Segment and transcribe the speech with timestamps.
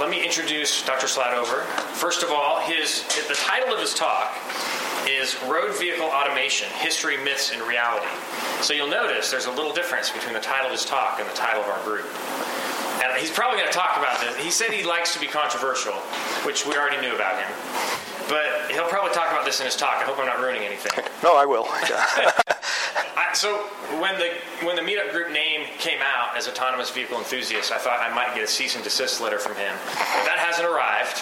[0.00, 1.06] let me introduce Dr.
[1.06, 1.62] Shladover.
[1.92, 4.34] First of all, his the title of his talk
[5.06, 8.08] is Road Vehicle Automation History, Myths, and Reality.
[8.62, 11.34] So you'll notice there's a little difference between the title of his talk and the
[11.34, 12.06] title of our group.
[13.04, 14.34] And he's probably going to talk about this.
[14.36, 15.92] He said he likes to be controversial,
[16.48, 17.52] which we already knew about him.
[18.26, 19.96] But he'll probably talk about this in his talk.
[19.96, 21.04] I hope I'm not ruining anything.
[21.22, 21.68] No, I will.
[23.20, 23.68] I, so
[24.00, 24.32] when the
[24.64, 28.34] when the meetup group name came out as Autonomous Vehicle Enthusiasts, I thought I might
[28.34, 29.76] get a cease and desist letter from him.
[29.84, 31.20] But that hasn't arrived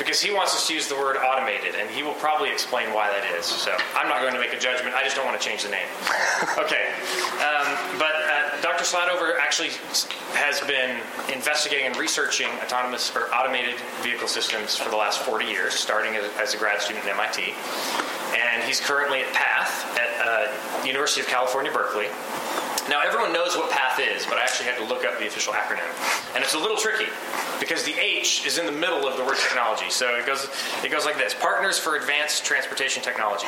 [0.00, 3.06] because he wants us to use the word automated, and he will probably explain why
[3.10, 3.44] that is.
[3.44, 4.96] So I'm not going to make a judgment.
[4.96, 5.86] I just don't want to change the name.
[6.58, 6.88] Okay,
[7.44, 7.68] um,
[7.98, 8.84] but uh, Dr.
[8.84, 9.70] Shladover actually
[10.34, 10.98] has been
[11.32, 16.24] investigating and researching autonomous or automated vehicle systems for the last 40 years, starting as,
[16.40, 17.54] as a grad student at MIT,
[18.36, 22.08] and he's currently at PATH at uh, University of California, Berkeley.
[22.88, 25.52] Now, everyone knows what PATH is, but I actually had to look up the official
[25.52, 25.86] acronym.
[26.34, 27.06] And it's a little tricky
[27.60, 29.90] because the H is in the middle of the word technology.
[29.90, 30.48] So it goes,
[30.82, 33.46] it goes like this Partners for Advanced Transportation Technology.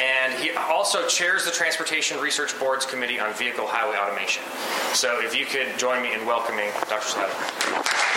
[0.00, 4.44] And he also chairs the Transportation Research Board's Committee on Vehicle Highway Automation.
[4.94, 7.18] So if you could join me in welcoming Dr.
[7.18, 8.12] Shladover.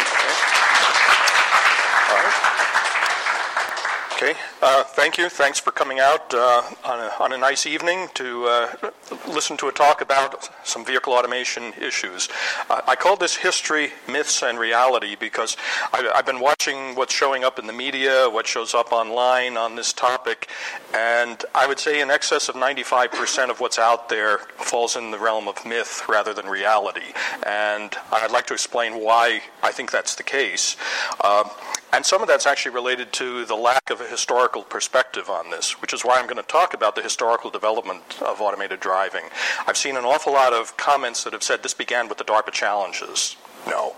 [4.16, 5.30] Okay, uh, thank you.
[5.30, 8.92] Thanks for coming out uh, on, a, on, a, nice evening to uh,
[9.28, 12.30] listen to a talk about some vehicle automation issues.
[12.70, 15.58] Uh, I call this History, Myths, and Reality because
[15.94, 19.76] I, have been watching what's showing up in the media, what shows up online on
[19.76, 20.50] this topic,
[20.94, 25.20] and I would say in excess of 95% of what's out there falls in the
[25.20, 27.14] realm of myth rather than reality.
[27.46, 30.78] And I'd like to explain why I think that's the case.
[31.20, 31.50] Uh,
[31.96, 35.82] and some of that's actually related to the lack of a historical perspective on this,
[35.82, 39.24] which is why I'm going to talk about the historical development of automated driving.
[39.68, 42.52] I've seen an awful lot of comments that have said this began with the DARPA
[42.52, 43.36] challenges.
[43.68, 43.96] No,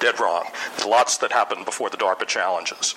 [0.00, 0.44] Dead wrong.
[0.70, 2.94] There's lots that happened before the DARPA challenges.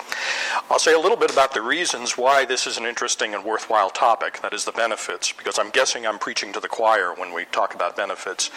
[0.70, 3.90] I'll say a little bit about the reasons why this is an interesting and worthwhile
[3.90, 7.44] topic, that is the benefits, because I'm guessing I'm preaching to the choir when we
[7.46, 8.50] talk about benefits.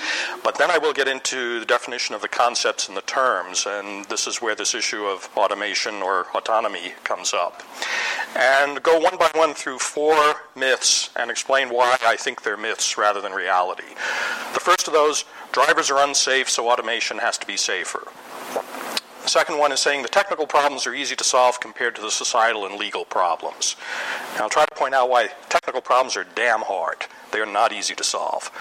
[0.43, 4.05] But then I will get into the definition of the concepts and the terms, and
[4.05, 7.63] this is where this issue of automation or autonomy comes up.
[8.35, 12.97] And go one by one through four myths and explain why I think they're myths
[12.97, 13.83] rather than reality.
[14.53, 18.07] The first of those drivers are unsafe, so automation has to be safer.
[19.23, 22.09] The second one is saying the technical problems are easy to solve compared to the
[22.09, 23.75] societal and legal problems.
[24.33, 27.05] And I'll try to point out why technical problems are damn hard.
[27.31, 28.51] They are not easy to solve.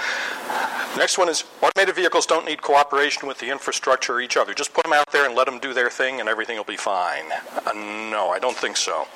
[0.92, 4.52] The next one is automated vehicles don't need cooperation with the infrastructure or each other.
[4.52, 6.76] Just put them out there and let them do their thing and everything will be
[6.76, 7.24] fine.
[7.66, 9.06] Uh, no, I don't think so.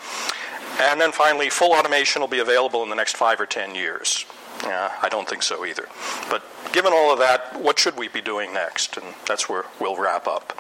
[0.81, 4.25] And then finally, full automation will be available in the next five or ten years.
[4.65, 5.89] Yeah, I don't think so either.
[6.31, 6.43] But
[6.73, 8.97] given all of that, what should we be doing next?
[8.97, 10.59] And that's where we'll wrap up.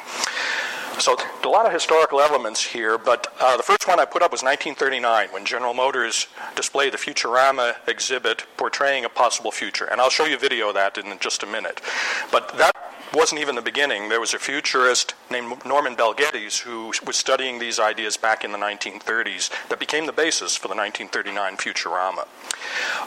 [0.99, 4.31] So, a lot of historical elements here, but uh, the first one I put up
[4.31, 9.87] was 1939 when General Motors displayed the Futurama exhibit portraying a possible future.
[9.87, 11.81] And I'll show you a video of that in just a minute.
[12.31, 14.09] But that wasn't even the beginning.
[14.09, 18.53] There was a futurist named Norman Bel Geddes who was studying these ideas back in
[18.53, 22.27] the 1930s that became the basis for the 1939 Futurama.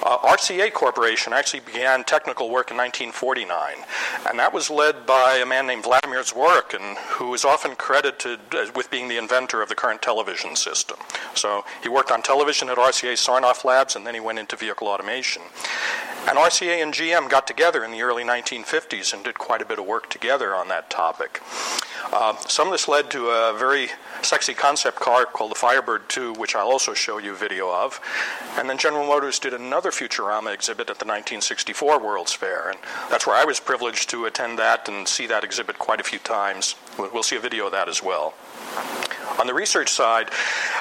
[0.03, 3.85] Uh, RCA Corporation actually began technical work in 1949,
[4.29, 8.39] and that was led by a man named Vladimir Zworykin, who is often credited
[8.75, 10.97] with being the inventor of the current television system.
[11.35, 14.87] So he worked on television at RCA Sarnoff Labs, and then he went into vehicle
[14.87, 15.41] automation.
[16.27, 19.79] And RCA and GM got together in the early 1950s and did quite a bit
[19.79, 21.41] of work together on that topic.
[22.11, 23.87] Uh, some of this led to a very
[24.21, 28.01] sexy concept car called the Firebird 2, which I'll also show you a video of.
[28.57, 32.71] And then General Motors did another Futurama exhibit at the 1964 World's Fair.
[32.71, 36.03] And that's where I was privileged to attend that and see that exhibit quite a
[36.03, 36.75] few times.
[36.97, 38.33] We'll see a video of that as well.
[39.39, 40.31] On the research side,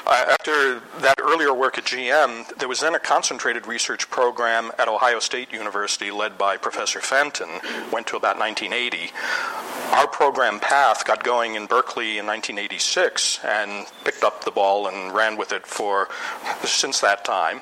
[0.07, 4.87] uh, after that earlier work at GM, there was then a concentrated research program at
[4.87, 7.49] Ohio State University led by Professor Fenton,
[7.91, 9.11] went to about 1980.
[9.91, 15.13] Our program Path got going in Berkeley in 1986 and picked up the ball and
[15.13, 16.09] ran with it for
[16.63, 17.61] since that time.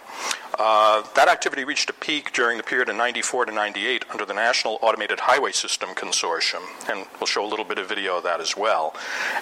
[0.58, 4.34] Uh, that activity reached a peak during the period of 94 to 98 under the
[4.34, 8.40] National Automated Highway System Consortium, and we'll show a little bit of video of that
[8.40, 8.96] as well.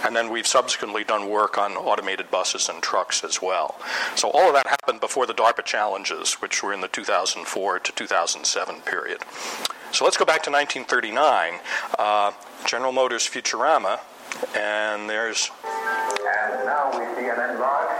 [0.03, 3.75] And then we've subsequently done work on automated buses and trucks as well.
[4.15, 7.91] So all of that happened before the DARPA challenges, which were in the 2004 to
[7.91, 9.19] 2007 period.
[9.91, 11.59] So let's go back to 1939.
[11.97, 12.31] Uh,
[12.65, 13.99] General Motors Futurama,
[14.55, 15.51] and there's.
[15.63, 17.92] And now we see an enlarged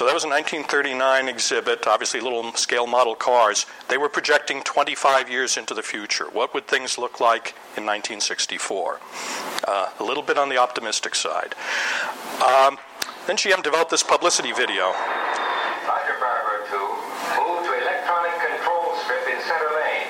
[0.00, 3.66] So that was a 1939 exhibit, obviously little scale model cars.
[3.90, 6.24] They were projecting 25 years into the future.
[6.32, 8.98] What would things look like in 1964?
[9.68, 11.54] Uh, a little bit on the optimistic side.
[12.40, 12.78] Um,
[13.26, 14.96] then GM developed this publicity video.
[15.84, 16.76] Roger Barber 2,
[17.36, 20.08] move to electronic control strip in center lane.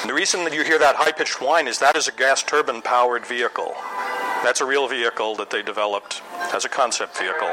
[0.00, 2.42] And the reason that you hear that high pitched whine is that is a gas
[2.42, 3.76] turbine powered vehicle.
[4.42, 6.22] That's a real vehicle that they developed
[6.54, 7.50] as a concept vehicle.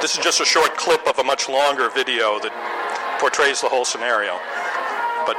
[0.00, 2.52] This is just a short clip of a much longer video that
[3.20, 4.40] portrays the whole scenario.
[5.26, 5.36] But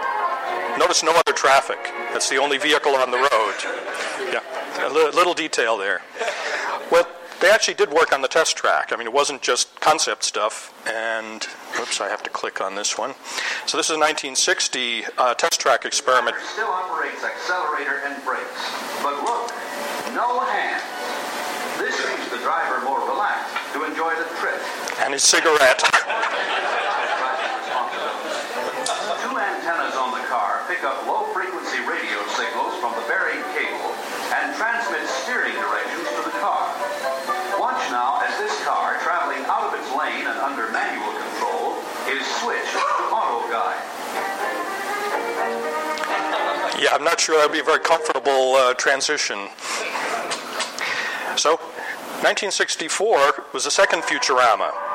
[0.78, 1.80] notice no other traffic.
[2.13, 3.56] That's the only vehicle on the road.
[4.31, 4.44] Yeah,
[4.86, 6.02] a li- little detail there.
[6.92, 7.08] Well,
[7.42, 8.94] they actually did work on the test track.
[8.94, 10.72] I mean, it wasn't just concept stuff.
[10.86, 11.48] And,
[11.80, 13.16] oops, I have to click on this one.
[13.66, 16.36] So this is a 1960 uh, test track experiment.
[16.54, 18.46] Still operates accelerator and brakes.
[19.02, 19.50] But look,
[20.13, 20.84] no hands.
[21.81, 24.62] This leaves the driver more relaxed to enjoy the trip.
[25.01, 25.81] And his cigarette.
[29.25, 33.92] Two antennas on the car pick up low frequency radio signals from the buried cable
[34.38, 36.69] and transmit steering directions to the car.
[37.59, 42.21] Watch now as this car, traveling out of its lane and under manual control, is
[42.38, 43.81] switched to auto guide.
[46.80, 49.50] Yeah, I'm not sure that would be a very comfortable uh, transition.
[51.38, 51.57] So,
[52.21, 54.91] 1964 was the second Futurama.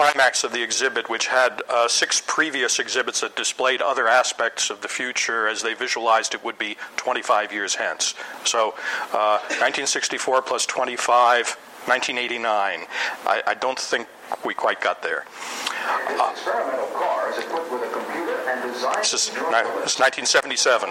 [0.00, 4.80] Climax of the exhibit, which had uh, six previous exhibits that displayed other aspects of
[4.80, 8.14] the future as they visualized it would be 25 years hence.
[8.44, 8.70] So,
[9.12, 11.50] uh, 1964 plus 25,
[11.84, 12.86] 1989.
[13.26, 14.08] I, I don't think
[14.42, 15.26] we quite got there.
[16.08, 19.84] This experimental car is equipped with a computer and designed This is, to ni- enjoy
[19.84, 20.88] this is 1977.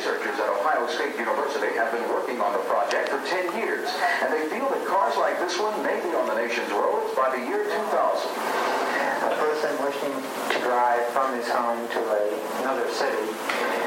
[0.00, 3.84] Researchers at Ohio State University have been working on the project for 10 years,
[4.24, 7.28] and they feel that cars like this one may be on the nation's roads by
[7.36, 7.87] the year 2000.
[9.88, 10.20] Wishing
[10.52, 12.20] to drive from his home to a,
[12.60, 13.24] another city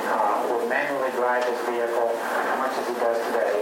[0.09, 2.09] uh, will manually drive his vehicle,
[2.57, 3.53] much as he does today,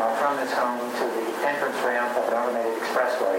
[0.00, 3.36] uh, from his home to the entrance ramp of an automated expressway.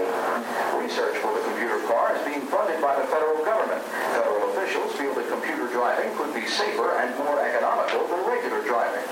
[0.78, 3.82] Research for the computer car is being funded by the federal government.
[4.14, 9.02] Federal officials feel that computer driving could be safer and more economical than regular driving.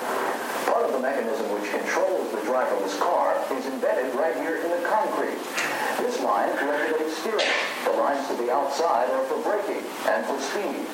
[0.70, 4.86] Part of the mechanism which controls the driverless car is embedded right here in the
[4.86, 5.73] concrete.
[5.98, 7.46] This line regulates steering.
[7.84, 10.86] The lines to the outside are for braking and for speed.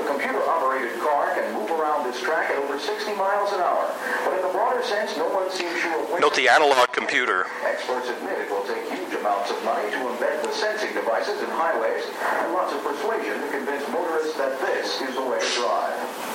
[0.00, 3.86] The computer-operated car can move around this track at over 60 miles an hour.
[4.24, 7.46] But in the broader sense, no one seems sure when Note the analog computer.
[7.64, 11.50] Experts admit it will take huge amounts of money to embed the sensing devices in
[11.50, 12.04] highways
[12.42, 16.29] and lots of persuasion to convince motorists that this is the way to drive.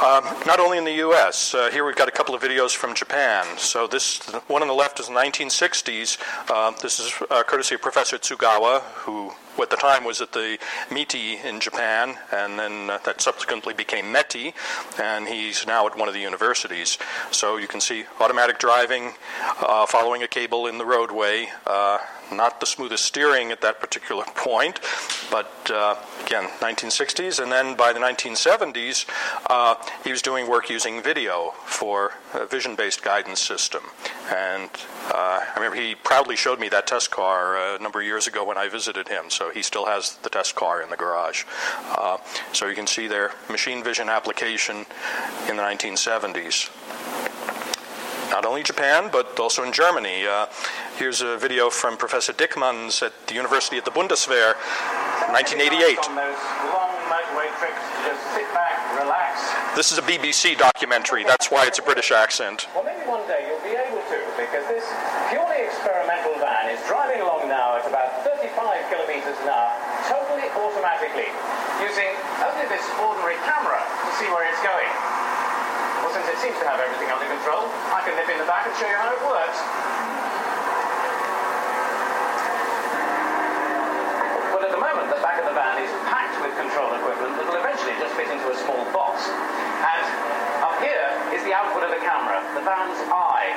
[0.00, 1.54] Um, not only in the U.S.
[1.54, 3.44] Uh, here we've got a couple of videos from Japan.
[3.58, 6.18] So this one on the left is the 1960s.
[6.48, 10.56] Uh, this is uh, courtesy of Professor Tsugawa, who at the time was at the
[10.92, 14.54] MITI in Japan, and then uh, that subsequently became METI,
[15.02, 16.96] and he's now at one of the universities.
[17.32, 19.14] So you can see automatic driving,
[19.60, 21.48] uh, following a cable in the roadway.
[22.32, 24.80] Not the smoothest steering at that particular point,
[25.30, 29.06] but uh, again, 1960s, and then by the 1970s,
[29.48, 33.82] uh, he was doing work using video for a vision-based guidance system.
[34.30, 34.70] And
[35.12, 38.26] uh, I remember he proudly showed me that test car uh, a number of years
[38.26, 39.30] ago when I visited him.
[39.30, 41.44] So he still has the test car in the garage.
[41.96, 42.18] Uh,
[42.52, 44.84] so you can see their machine vision application
[45.48, 46.70] in the 1970s
[48.30, 50.26] not only Japan, but also in Germany.
[50.26, 50.46] Uh,
[50.96, 54.54] here's a video from Professor Dickmanns at the University at the Bundeswehr,
[55.32, 55.98] 1988.
[56.08, 56.36] On those
[56.72, 59.40] long motorway trips, just sit back, relax.
[59.76, 61.24] This is a BBC documentary.
[61.24, 62.66] That's why it's a British accent.
[62.74, 64.84] Well, maybe one day you'll be able to, because this
[65.30, 68.54] purely experimental van is driving along now at about 35
[68.90, 69.72] kilometers an hour
[70.08, 71.28] totally automatically
[71.84, 74.88] using only this ordinary camera to see where it's going.
[76.28, 78.84] It seems to have everything under control, I can nip in the back and show
[78.84, 79.58] you how it works.
[84.52, 87.48] Well, at the moment, the back of the van is packed with control equipment that
[87.48, 89.24] will eventually just fit into a small box.
[89.24, 90.04] And
[90.60, 93.48] up here is the output of the camera, the van's eye.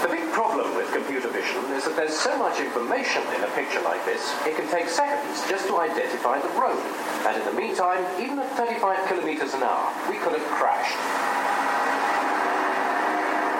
[0.00, 3.84] The big problem with computer vision is that there's so much information in a picture
[3.84, 6.80] like this, it can take seconds just to identify the road.
[7.28, 10.96] And in the meantime, even at 35 kilometers an hour, we could have crashed.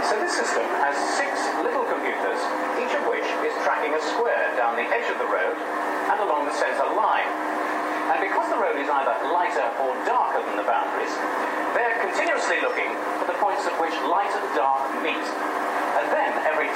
[0.09, 1.29] So this system has six
[1.61, 2.41] little computers,
[2.81, 6.49] each of which is tracking a square down the edge of the road and along
[6.49, 7.29] the centre line.
[8.17, 11.13] And because the road is either lighter or darker than the boundaries,
[11.77, 15.60] they're continuously looking for the points at which light and dark meet.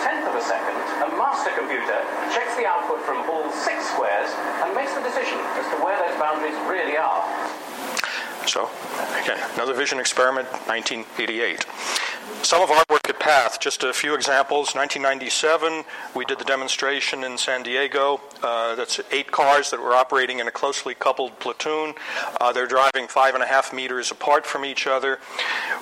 [0.03, 2.01] Tenth of a second, a master computer
[2.33, 4.31] checks the output from all six squares
[4.65, 7.23] and makes the decision as to where those boundaries really are.
[8.47, 8.69] So,
[9.23, 11.65] again, another vision experiment, 1988.
[12.43, 14.75] Some of our work at PATH, just a few examples.
[14.75, 15.85] 1997,
[16.15, 18.21] we did the demonstration in San Diego.
[18.43, 21.95] Uh, that's eight cars that were operating in a closely coupled platoon.
[22.41, 25.19] Uh, they're driving five and a half meters apart from each other.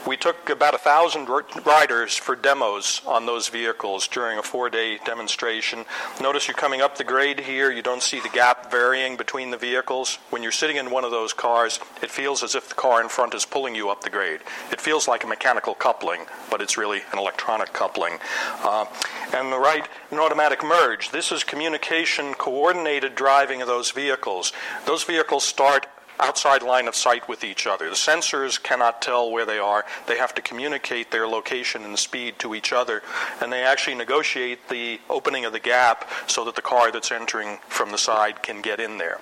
[0.05, 1.29] We took about a thousand
[1.65, 5.85] riders for demos on those vehicles during a four-day demonstration.
[6.21, 7.71] Notice you're coming up the grade here.
[7.71, 10.19] You don't see the gap varying between the vehicles.
[10.31, 13.09] When you're sitting in one of those cars, it feels as if the car in
[13.09, 14.41] front is pulling you up the grade.
[14.73, 18.19] It feels like a mechanical coupling, but it's really an electronic coupling.
[18.63, 18.87] Uh,
[19.33, 21.11] and the right, an automatic merge.
[21.11, 24.53] This is communication, coordinated driving of those vehicles.
[24.85, 25.87] Those vehicles start
[26.23, 27.89] outside line of sight with each other.
[27.89, 29.85] The sensors cannot tell where they are.
[30.07, 33.03] They have to communicate their location and speed to each other,
[33.41, 37.59] and they actually negotiate the opening of the gap so that the car that's entering
[37.69, 39.21] from the side can get in there.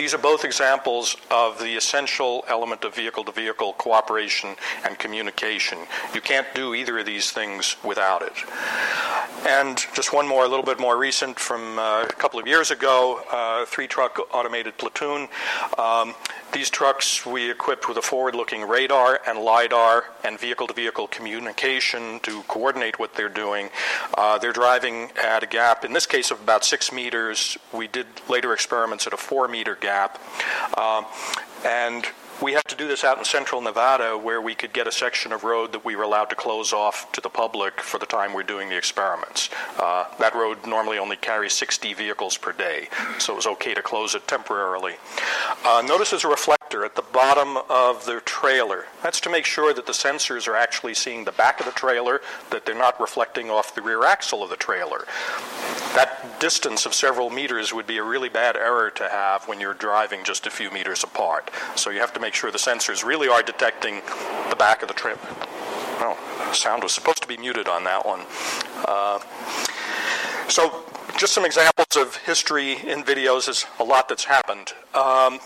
[0.00, 5.80] These are both examples of the essential element of vehicle to vehicle cooperation and communication.
[6.14, 8.32] You can't do either of these things without it.
[9.46, 12.70] And just one more, a little bit more recent from uh, a couple of years
[12.70, 15.28] ago, uh, three truck automated platoon.
[15.76, 16.14] Um,
[16.52, 21.08] these trucks we equipped with a forward looking radar and LIDAR and vehicle to vehicle
[21.08, 23.68] communication to coordinate what they're doing.
[24.16, 27.56] Uh, they're driving at a gap, in this case, of about six meters.
[27.72, 29.89] We did later experiments at a four meter gap.
[30.76, 31.06] Um,
[31.64, 32.06] and
[32.42, 35.32] we had to do this out in central Nevada where we could get a section
[35.32, 38.32] of road that we were allowed to close off to the public for the time
[38.32, 39.50] we're doing the experiments.
[39.78, 43.82] Uh, that road normally only carries 60 vehicles per day, so it was okay to
[43.82, 44.94] close it temporarily.
[45.64, 46.28] Uh, notice there's a
[46.70, 48.84] reflector at the bottom of the trailer.
[49.02, 52.20] That's to make sure that the sensors are actually seeing the back of the trailer,
[52.50, 55.04] that they're not reflecting off the rear axle of the trailer.
[55.94, 59.74] That distance of several meters would be a really bad error to have when you're
[59.74, 61.50] driving just a few meters apart.
[61.74, 64.02] So you have to make sure the sensors really are detecting
[64.48, 65.18] the back of the trip.
[66.02, 66.16] Oh,
[66.54, 68.20] sound was supposed to be muted on that one.
[68.86, 69.18] Uh,
[70.48, 70.84] so,
[71.16, 74.72] just some examples of history in videos is a lot that's happened.
[74.94, 75.38] Um,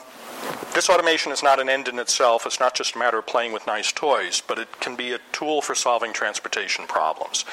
[0.74, 2.46] this automation is not an end in itself.
[2.46, 5.20] It's not just a matter of playing with nice toys, but it can be a
[5.32, 7.44] tool for solving transportation problems.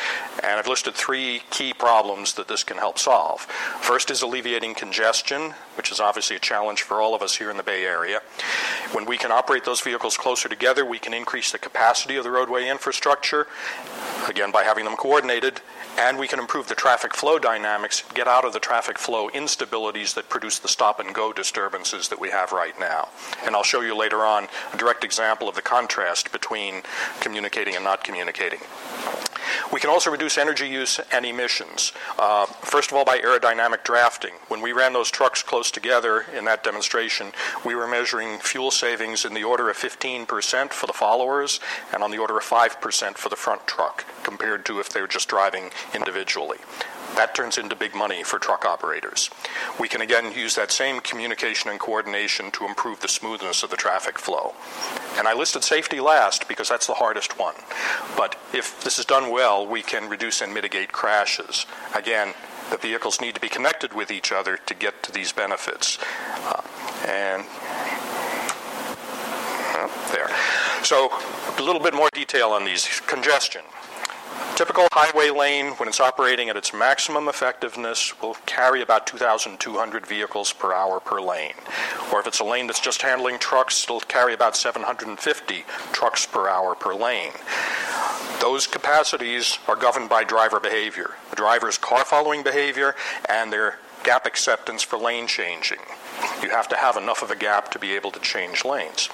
[0.44, 3.42] And I've listed three key problems that this can help solve.
[3.42, 7.58] First is alleviating congestion, which is obviously a challenge for all of us here in
[7.58, 8.22] the Bay Area.
[8.92, 12.32] When we can operate those vehicles closer together, we can increase the capacity of the
[12.32, 13.48] roadway infrastructure,
[14.28, 15.62] again, by having them coordinated,
[15.98, 20.14] and we can improve the traffic flow dynamics, get out of the traffic flow instabilities
[20.16, 23.10] that produce the stop and go disturbances that we have right now.
[23.46, 26.84] And I'll show you later on a direct example of the contrast between
[27.20, 28.60] communicating and not communicating.
[29.72, 31.94] We can also reduce energy use and emissions.
[32.20, 34.34] Uh, first of all, by aerodynamic drafting.
[34.48, 37.32] When we ran those trucks close together in that demonstration,
[37.66, 41.60] we were measuring fuel savings in the order of 15% for the followers
[41.94, 45.08] and on the order of 5% for the front truck, compared to if they were
[45.08, 46.58] just driving individually.
[47.16, 49.30] That turns into big money for truck operators.
[49.80, 53.78] We can again use that same communication and coordination to improve the smoothness of the
[53.78, 54.54] traffic flow.
[55.18, 57.56] And I listed safety last because that's the hardest one.
[58.16, 61.66] But if this is done well, we can reduce and mitigate crashes.
[61.96, 62.34] Again,
[62.70, 65.98] the vehicles need to be connected with each other to get to these benefits.
[66.46, 66.62] Uh,
[67.06, 67.46] and
[69.74, 70.30] uh, there.
[70.84, 71.12] So,
[71.58, 73.02] a little bit more detail on these.
[73.02, 73.62] Congestion.
[74.56, 80.54] Typical highway lane, when it's operating at its maximum effectiveness, will carry about 2,200 vehicles
[80.54, 81.54] per hour per lane.
[82.12, 86.48] Or if it's a lane that's just handling trucks, it'll carry about 750 trucks per
[86.48, 87.32] hour per lane.
[88.40, 92.96] Those capacities are governed by driver behavior, the driver's car following behavior,
[93.30, 95.80] and their gap acceptance for lane changing.
[96.42, 99.08] You have to have enough of a gap to be able to change lanes.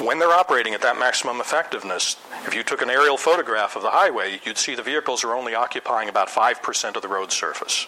[0.00, 3.90] When they're operating at that maximum effectiveness, if you took an aerial photograph of the
[3.90, 7.86] highway, you'd see the vehicles are only occupying about 5% of the road surface.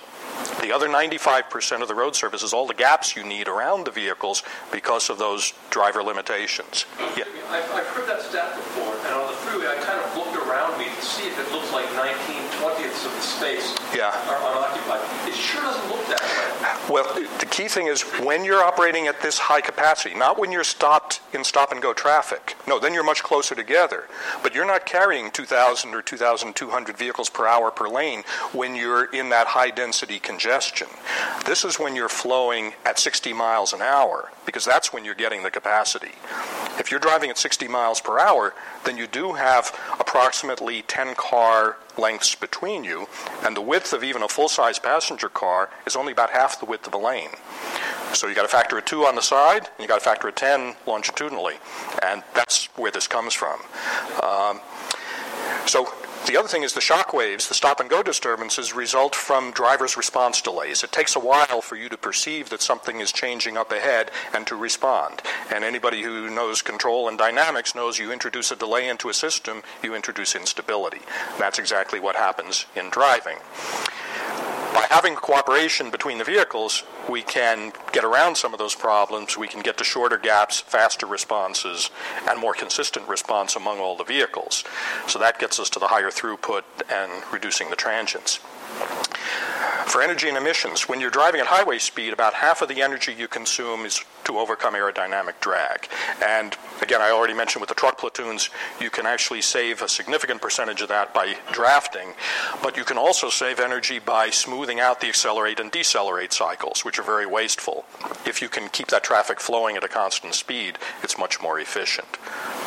[0.60, 3.90] The other 95% of the road surface is all the gaps you need around the
[3.90, 6.84] vehicles because of those driver limitations.
[7.16, 7.24] Yeah.
[7.48, 10.86] I've, heard that stat before, and on the freeway, I kind of looked around me
[10.86, 12.31] to see if it looks like 19
[13.42, 14.10] 20ths of the space yeah.
[14.28, 15.28] are unoccupied.
[15.28, 16.92] It sure doesn't look that way.
[16.92, 20.64] Well, the key thing is when you're operating at this high capacity, not when you're
[20.64, 22.56] stopped in stop and go traffic.
[22.66, 24.04] No, then you're much closer together.
[24.42, 28.22] But you're not carrying 2,000 or 2,200 vehicles per hour per lane
[28.52, 30.88] when you're in that high density congestion.
[31.46, 35.42] This is when you're flowing at 60 miles an hour because that's when you're getting
[35.42, 36.12] the capacity.
[36.78, 41.76] If you're driving at 60 miles per hour, then you do have approximately 10 car
[41.98, 43.06] lengths between you,
[43.44, 46.66] and the width of even a full size passenger car is only about half the
[46.66, 47.30] width of a lane.
[48.12, 50.28] So you got a factor of two on the side, and you got a factor
[50.28, 51.54] of 10 longitudinally,
[52.02, 53.60] and that's where this comes from.
[54.22, 54.60] Um,
[55.66, 55.92] so
[56.26, 59.96] the other thing is the shock waves, the stop and go disturbances, result from driver's
[59.96, 60.84] response delays.
[60.84, 64.46] It takes a while for you to perceive that something is changing up ahead and
[64.46, 65.22] to respond.
[65.52, 69.62] And anybody who knows control and dynamics knows you introduce a delay into a system,
[69.82, 71.00] you introduce instability.
[71.38, 73.38] That's exactly what happens in driving
[74.72, 79.36] by having cooperation between the vehicles, we can get around some of those problems.
[79.36, 81.90] We can get to shorter gaps, faster responses,
[82.28, 84.64] and more consistent response among all the vehicles.
[85.06, 88.40] So that gets us to the higher throughput and reducing the transients.
[89.86, 93.12] For energy and emissions, when you're driving at highway speed, about half of the energy
[93.12, 95.88] you consume is to overcome aerodynamic drag.
[96.24, 98.48] And again, I already mentioned with the truck platoons,
[98.80, 102.14] you can actually save a significant percentage of that by drafting,
[102.62, 106.98] but you can also save energy by smoothing out the accelerate and decelerate cycles, which
[106.98, 107.84] are very wasteful.
[108.24, 112.08] If you can keep that traffic flowing at a constant speed, it's much more efficient.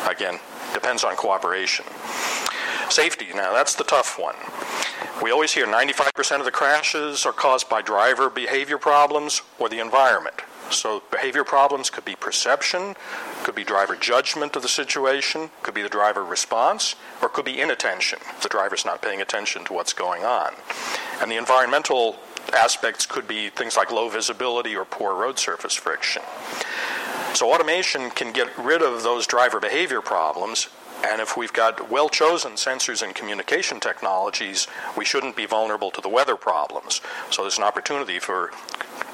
[0.08, 0.38] Again,
[0.74, 1.86] depends on cooperation.
[2.90, 4.36] Safety, now that's the tough one.
[5.22, 9.80] We always hear 95% of the crashes are caused by driver behavior problems or the
[9.80, 10.36] environment.
[10.70, 12.94] So behavior problems could be perception,
[13.44, 17.60] could be driver judgment of the situation, could be the driver response, or could be
[17.60, 18.18] inattention.
[18.42, 20.52] The driver's not paying attention to what's going on.
[21.20, 22.16] And the environmental
[22.52, 26.22] aspects could be things like low visibility or poor road surface friction.
[27.34, 30.68] So automation can get rid of those driver behavior problems
[31.04, 36.00] and if we've got well chosen sensors and communication technologies, we shouldn't be vulnerable to
[36.00, 37.00] the weather problems.
[37.30, 38.50] So there's an opportunity for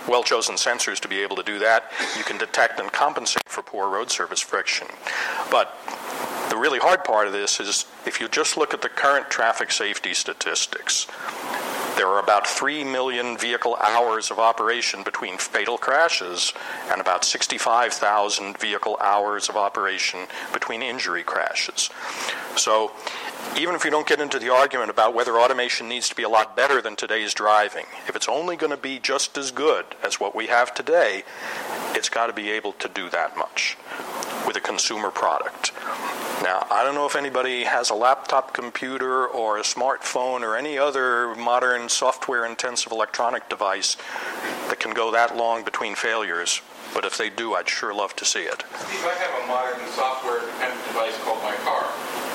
[0.08, 1.90] well chosen sensors to be able to do that.
[2.16, 4.88] You can detect and compensate for poor road surface friction.
[5.50, 5.76] But
[6.50, 9.72] the really hard part of this is if you just look at the current traffic
[9.72, 11.06] safety statistics,
[11.96, 16.52] there are about 3 million vehicle hours of operation between fatal crashes
[16.90, 21.90] and about 65,000 vehicle hours of operation between injury crashes.
[22.56, 22.92] So,
[23.56, 26.28] even if you don't get into the argument about whether automation needs to be a
[26.28, 30.18] lot better than today's driving, if it's only going to be just as good as
[30.20, 31.24] what we have today,
[31.94, 33.76] it's got to be able to do that much
[34.46, 35.72] with a consumer product.
[36.42, 40.76] Now, I don't know if anybody has a laptop computer or a smartphone or any
[40.76, 43.96] other modern software intensive electronic device
[44.68, 46.60] that can go that long between failures,
[46.94, 48.64] but if they do, I'd sure love to see it.
[48.74, 51.86] Steve, I have a modern software dependent device called my car.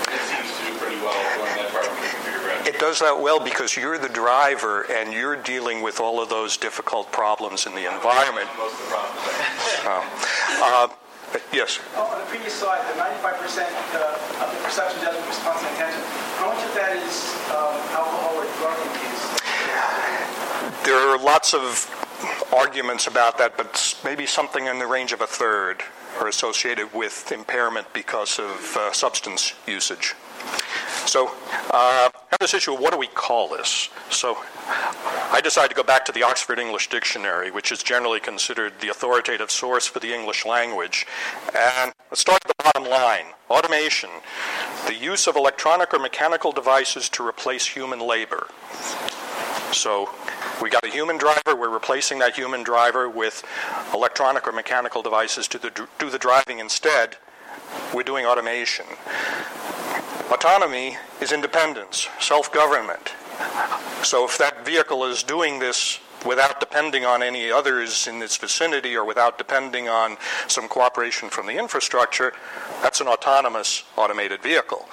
[0.07, 3.19] It seems to do pretty well going that far from the computer It does that
[3.19, 7.75] well because you're the driver and you're dealing with all of those difficult problems in
[7.75, 8.47] the environment.
[8.57, 9.19] Most of the problems.
[9.83, 10.87] Oh.
[10.89, 10.95] Uh,
[11.51, 11.79] Yes.
[11.95, 16.01] Oh, on the previous slide, the 95% uh, of the perception, judgment, response, and attention.
[16.37, 19.23] How much of that is um, alcohol or drug use?
[20.85, 21.89] There are lots of
[22.53, 25.83] arguments about that, but maybe something in the range of a third
[26.19, 30.15] are associated with impairment because of uh, substance usage.
[31.05, 31.31] So,
[31.71, 33.89] uh, have this issue of what do we call this?
[34.09, 34.37] So,
[35.31, 38.89] I decided to go back to the Oxford English Dictionary, which is generally considered the
[38.89, 41.07] authoritative source for the English language.
[41.55, 44.09] And let's start at the bottom line automation,
[44.87, 48.47] the use of electronic or mechanical devices to replace human labor.
[49.71, 50.09] So,
[50.61, 53.43] we got a human driver, we're replacing that human driver with
[53.93, 57.15] electronic or mechanical devices to the, do the driving instead.
[57.93, 58.85] We're doing automation.
[60.29, 63.13] Autonomy is independence, self government.
[64.03, 68.95] So if that vehicle is doing this without depending on any others in its vicinity
[68.95, 72.33] or without depending on some cooperation from the infrastructure,
[72.81, 74.89] that's an autonomous automated vehicle.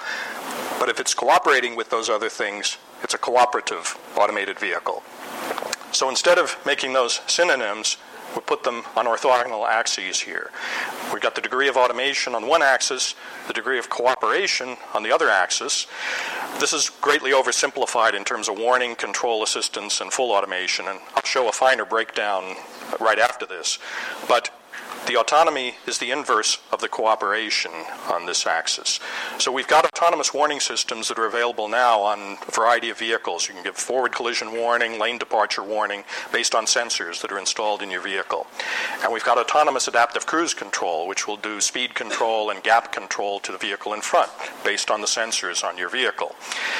[0.79, 5.03] But if it's cooperating with those other things, it's a cooperative automated vehicle.
[5.91, 7.97] So instead of making those synonyms,
[8.35, 10.51] we put them on orthogonal axes here.
[11.11, 13.15] We've got the degree of automation on one axis,
[13.47, 15.87] the degree of cooperation on the other axis.
[16.59, 21.23] This is greatly oversimplified in terms of warning, control assistance, and full automation, and I'll
[21.23, 22.55] show a finer breakdown
[22.99, 23.79] right after this.
[24.27, 24.51] But
[25.07, 27.71] the autonomy is the inverse of the cooperation
[28.11, 28.99] on this axis.
[29.37, 33.47] So we've got autonomous warning systems that are available now on a variety of vehicles.
[33.47, 37.81] You can give forward collision warning, lane departure warning based on sensors that are installed
[37.81, 38.47] in your vehicle.
[39.03, 43.39] And we've got autonomous adaptive cruise control, which will do speed control and gap control
[43.41, 44.31] to the vehicle in front
[44.63, 46.35] based on the sensors on your vehicle.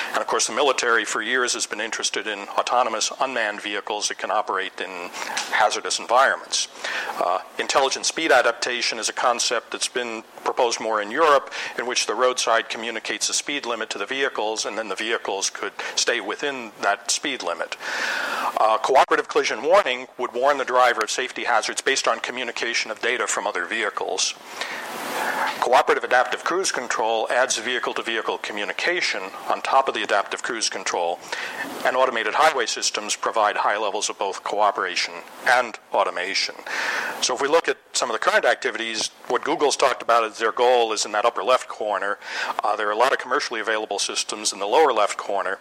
[0.10, 4.18] And of course, the military for years has been interested in autonomous unmanned vehicles that
[4.18, 5.10] can operate in
[5.52, 6.68] hazardous environments.
[7.20, 12.08] Uh, intelligent speed adaptation is a concept that's been proposed more in Europe, in which
[12.08, 16.22] the roadside communicates the speed limit to the vehicles, and then the vehicles could stay
[16.22, 17.76] within that speed limit.
[18.58, 23.02] Uh, cooperative collision warning would warn the driver of safety hazards based on communication of
[23.02, 24.34] data from other vehicles.
[25.60, 30.70] Cooperative adaptive cruise control adds vehicle to vehicle communication on top of the adaptive cruise
[30.70, 31.20] control,
[31.86, 35.14] and automated highway systems provide high levels of both cooperation
[35.48, 36.56] and automation.
[37.26, 40.38] So, if we look at some of the current activities, what Google's talked about as
[40.38, 42.20] their goal is in that upper left corner.
[42.64, 45.58] Uh, there are a lot of commercially available systems in the lower left corner,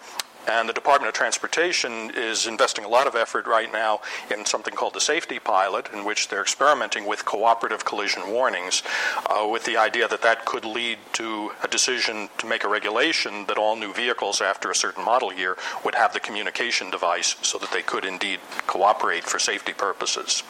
[0.46, 4.74] and the Department of Transportation is investing a lot of effort right now in something
[4.74, 8.82] called the Safety Pilot, in which they're experimenting with cooperative collision warnings,
[9.30, 13.46] uh, with the idea that that could lead to a decision to make a regulation
[13.46, 17.56] that all new vehicles after a certain model year would have the communication device so
[17.56, 20.42] that they could indeed cooperate for safety purposes.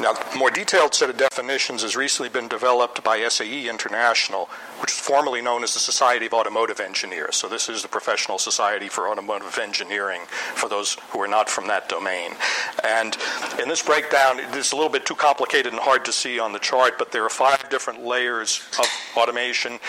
[0.00, 4.48] Now, a more detailed set of definitions has recently been developed by SAE International,
[4.80, 7.34] which is formerly known as the Society of Automotive Engineers.
[7.34, 10.20] So, this is the professional society for automotive engineering
[10.54, 12.32] for those who are not from that domain.
[12.84, 13.16] And
[13.60, 16.52] in this breakdown, it is a little bit too complicated and hard to see on
[16.52, 19.80] the chart, but there are five different layers of automation.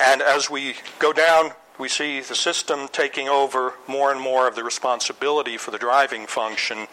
[0.00, 4.54] And as we go down, we see the system taking over more and more of
[4.54, 6.86] the responsibility for the driving function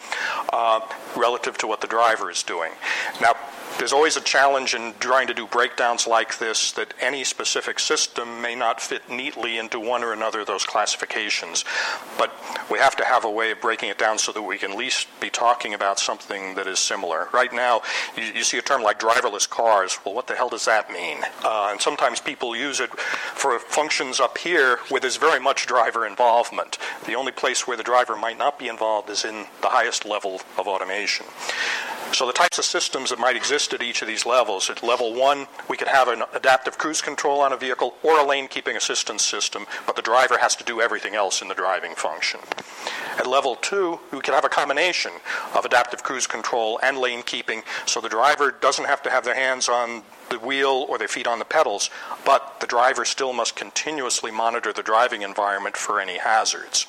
[0.52, 0.80] uh,
[1.16, 2.72] relative to what the driver is doing.
[3.20, 3.34] Now,
[3.78, 8.40] there's always a challenge in trying to do breakdowns like this that any specific system
[8.40, 11.64] may not fit neatly into one or another of those classifications.
[12.18, 12.32] But
[12.70, 14.78] we have to have a way of breaking it down so that we can at
[14.78, 17.28] least be talking about something that is similar.
[17.32, 17.82] Right now,
[18.16, 19.98] you, you see a term like driverless cars.
[20.04, 21.18] Well, what the hell does that mean?
[21.44, 26.06] Uh, and sometimes people use it for functions up here where there's very much driver
[26.06, 26.78] involvement.
[27.06, 30.40] The only place where the driver might not be involved is in the highest level
[30.58, 31.26] of automation.
[32.12, 34.70] So the types of systems that might exist at each of these levels.
[34.70, 38.24] At level one, we could have an adaptive cruise control on a vehicle or a
[38.24, 41.94] lane keeping assistance system, but the driver has to do everything else in the driving
[41.94, 42.40] function.
[43.18, 45.12] At level two, we could have a combination
[45.54, 49.34] of adaptive cruise control and lane keeping, so the driver doesn't have to have their
[49.34, 51.90] hands on the wheel or their feet on the pedals,
[52.24, 56.86] but the driver still must continuously monitor the driving environment for any hazards.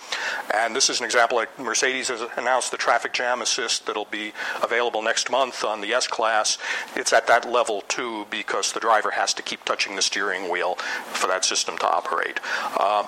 [0.53, 4.33] And this is an example like Mercedes has announced the traffic jam assist that'll be
[4.63, 6.57] available next month on the S Class.
[6.95, 10.75] It's at that level too because the driver has to keep touching the steering wheel
[10.75, 12.39] for that system to operate.
[12.77, 13.05] Uh,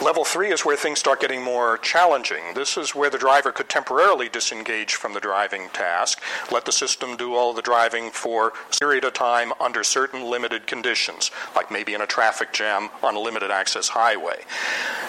[0.00, 2.54] Level three is where things start getting more challenging.
[2.54, 7.16] This is where the driver could temporarily disengage from the driving task, let the system
[7.16, 11.94] do all the driving for a period of time under certain limited conditions, like maybe
[11.94, 14.44] in a traffic jam on a limited access highway.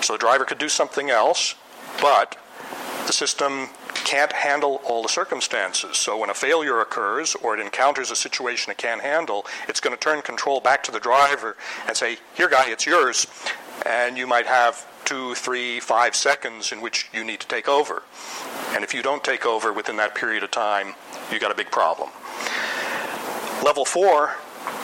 [0.02, 1.54] So the driver could do something else,
[2.02, 2.36] but
[3.06, 5.98] the system can't handle all the circumstances.
[5.98, 9.96] So when a failure occurs or it encounters a situation it can't handle, it's going
[9.96, 11.56] to turn control back to the driver
[11.88, 13.28] and say, Here, guy, it's yours.
[13.86, 18.04] And you might have two, three, five seconds in which you need to take over.
[18.72, 20.94] And if you don't take over within that period of time,
[21.32, 22.10] you've got a big problem.
[23.64, 24.36] Level four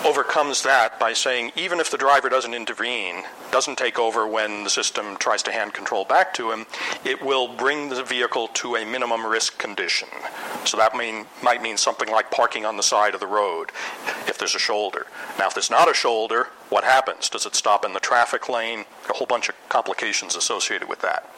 [0.05, 4.69] overcomes that by saying even if the driver doesn't intervene, doesn't take over when the
[4.69, 6.65] system tries to hand control back to him,
[7.03, 10.07] it will bring the vehicle to a minimum risk condition.
[10.63, 13.71] So that mean, might mean something like parking on the side of the road
[14.27, 15.07] if there's a shoulder.
[15.39, 17.29] Now, if there's not a shoulder, what happens?
[17.29, 18.85] Does it stop in the traffic lane?
[19.09, 21.31] A whole bunch of complications associated with that.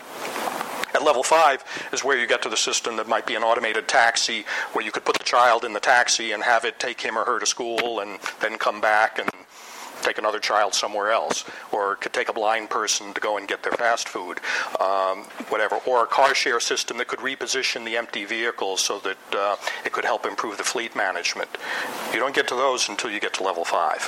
[0.94, 3.88] At level five is where you get to the system that might be an automated
[3.88, 7.18] taxi, where you could put the child in the taxi and have it take him
[7.18, 9.30] or her to school and then come back and
[10.02, 13.64] take another child somewhere else, or could take a blind person to go and get
[13.64, 14.40] their fast food,
[14.80, 19.18] um, whatever, or a car share system that could reposition the empty vehicles so that
[19.36, 21.50] uh, it could help improve the fleet management.
[22.14, 24.02] You don't get to those until you get to level five.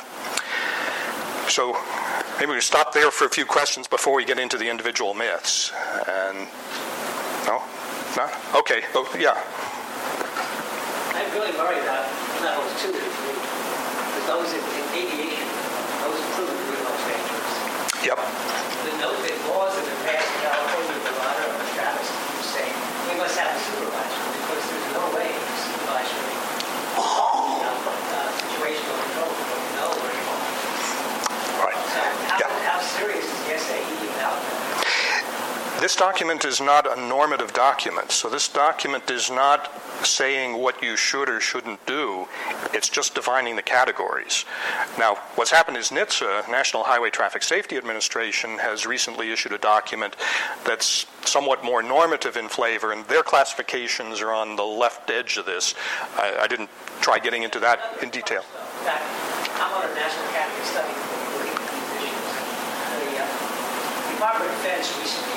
[1.50, 1.76] So
[2.40, 5.72] maybe we stop there for a few questions before we get into the individual myths.
[6.08, 6.48] And
[7.46, 7.62] no,
[8.16, 8.32] Not?
[8.56, 9.36] Okay, oh, yeah.
[11.14, 12.08] I'm really worried about
[12.40, 15.48] levels two and three, because those in in aviation,
[16.02, 17.54] those include greenhouse dangerous.
[18.08, 18.20] Yep.
[18.88, 22.10] The note that laws have been passed in California, Nevada, or Travis
[22.56, 22.76] saying
[23.12, 26.40] we must have a supervisor, because there's no way a supervisory
[27.00, 31.68] you know, uh, situational control will know where you are.
[31.68, 31.80] Right.
[31.92, 32.00] So
[32.32, 32.52] how, Yeah.
[32.68, 34.60] how serious is the SAE about that?
[35.80, 39.72] This document is not a normative document, so this document is not
[40.06, 42.28] saying what you should or shouldn't do.
[42.74, 44.44] It's just defining the categories.
[44.98, 50.18] Now, what's happened is NHTSA, National Highway Traffic Safety Administration, has recently issued a document
[50.66, 55.46] that's somewhat more normative in flavor, and their classifications are on the left edge of
[55.46, 55.76] this.
[56.18, 58.44] I, I didn't try getting into that in detail.
[58.84, 61.40] I'm on a National Academy study for.
[63.00, 65.29] The uh, Department of Defense recently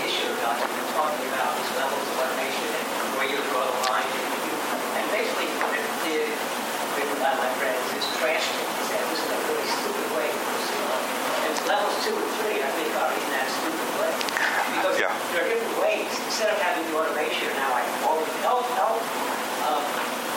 [0.43, 1.55] issued a document talking about.
[1.55, 4.11] these levels of automation and where you draw the line.
[4.99, 6.27] And basically, what it did,
[6.99, 8.67] written by my friends, is trashed it.
[8.67, 10.87] He said, this is a really stupid way to proceed.
[11.47, 14.13] And levels two and three, I think, are in that stupid way.
[14.83, 15.15] Because Yeah.
[15.31, 16.11] there are different ways.
[16.27, 18.99] Instead of having the automation now, I always help, help,
[19.71, 19.85] um,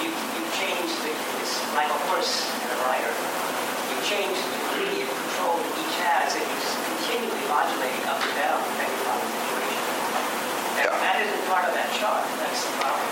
[0.05, 3.09] you, you change the, it's like a horse and a rider.
[3.89, 8.21] You change the degree of control that each has, and you just continually modulating up
[8.21, 9.83] and down depending on the situation.
[10.75, 10.99] And Yeah.
[10.99, 12.23] that isn't part of that chart.
[12.43, 13.07] That's the problem.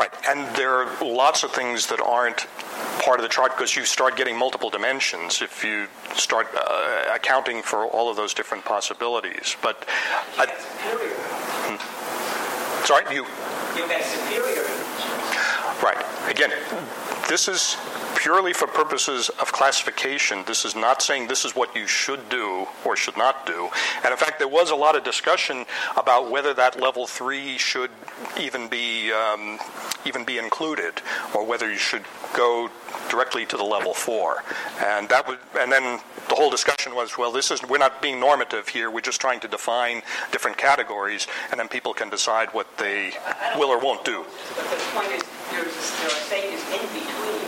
[0.00, 2.46] Right, and there are lots of things that aren't
[3.02, 7.62] part of the chart because you start getting multiple dimensions if you start uh, accounting
[7.62, 9.56] for all of those different possibilities.
[9.62, 9.86] But,
[10.36, 11.16] I, That's superior.
[12.84, 13.24] sorry, you,
[15.82, 16.04] right.
[16.28, 16.50] Again,
[17.28, 17.76] this is
[18.16, 20.42] purely for purposes of classification.
[20.46, 23.68] This is not saying this is what you should do or should not do.
[24.02, 25.64] And in fact, there was a lot of discussion
[25.96, 27.90] about whether that level three should
[28.40, 29.58] even be um,
[30.06, 31.02] even be included,
[31.34, 32.70] or whether you should go
[33.10, 34.42] directly to the level four.
[34.80, 38.20] And that would, and then the whole discussion was, well, this is we're not being
[38.20, 38.90] normative here.
[38.90, 43.12] We're just trying to define different categories, and then people can decide what they
[43.56, 44.24] will or won't do.
[44.56, 47.42] But the point is, there's, there are stages in between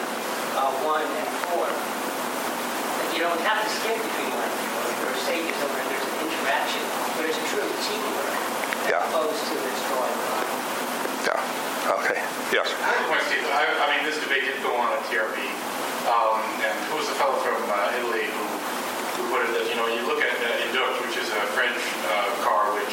[0.57, 1.69] uh, one and four.
[3.15, 4.87] You don't have to skip between one and four.
[4.97, 6.83] There are stages where there's an interaction,
[7.21, 9.05] where it's true teamwork, as Yeah.
[9.13, 10.49] opposed to this drawing line.
[11.29, 11.95] Yeah.
[12.01, 12.19] Okay.
[12.51, 12.67] Yes.
[12.67, 15.39] Another point, Steve, I, I mean, this debate did go on at TRB,
[16.11, 18.43] um, and who was the fellow from uh, Italy who,
[19.15, 21.79] who put it that, you know, you look at uh, Induct, which is a French
[22.11, 22.91] uh, car which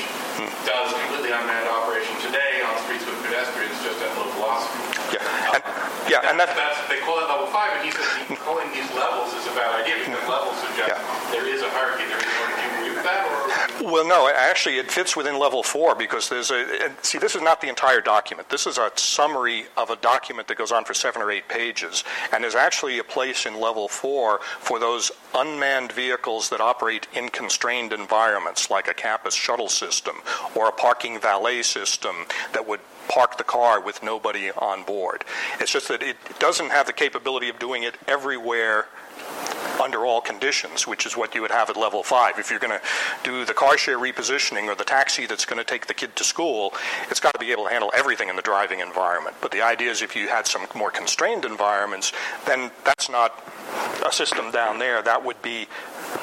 [0.61, 5.17] does completely unmanned operation today on streets with pedestrians just at low velocity.
[5.17, 5.96] Yeah.
[6.09, 6.29] Yeah.
[6.29, 6.49] And that.
[6.55, 9.83] That's, they call it level five, and he says calling these levels is a bad
[9.83, 11.31] idea because levels suggest Yeah.
[11.31, 12.05] there is a hierarchy.
[12.07, 12.51] There is one.
[12.55, 13.91] Do you agree with that, or?
[13.91, 16.91] Well, no, actually, it fits within level four because there's a.
[17.03, 18.49] See, this is not the entire document.
[18.49, 22.03] This is a summary of a document that goes on for seven or eight pages,
[22.33, 27.29] and there's actually a place in level four for those unmanned vehicles that operate in
[27.29, 30.15] constrained environments, like a campus shuttle system
[30.55, 32.15] or a parking valet system
[32.53, 35.23] that would park the car with nobody on board.
[35.59, 38.87] It's just that it doesn't have the capability of doing it everywhere
[39.81, 42.39] under all conditions, which is what you would have at level five.
[42.39, 42.81] If you're going to
[43.23, 46.23] do the car share repositioning or the taxi that's going to take the kid to
[46.23, 46.73] school,
[47.09, 49.35] it's got to be able to handle everything in the driving environment.
[49.41, 52.11] But the idea is if you had some more constrained environments,
[52.45, 53.43] then that's not
[54.05, 55.01] a system down there.
[55.01, 55.67] That would be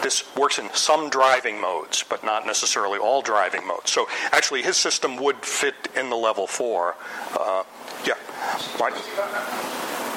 [0.02, 3.90] this works in some driving modes, but not necessarily all driving modes.
[3.90, 6.96] So actually, his system would fit in the level four.
[7.38, 7.64] Uh,
[8.06, 8.14] yeah,
[8.78, 9.00] Martin.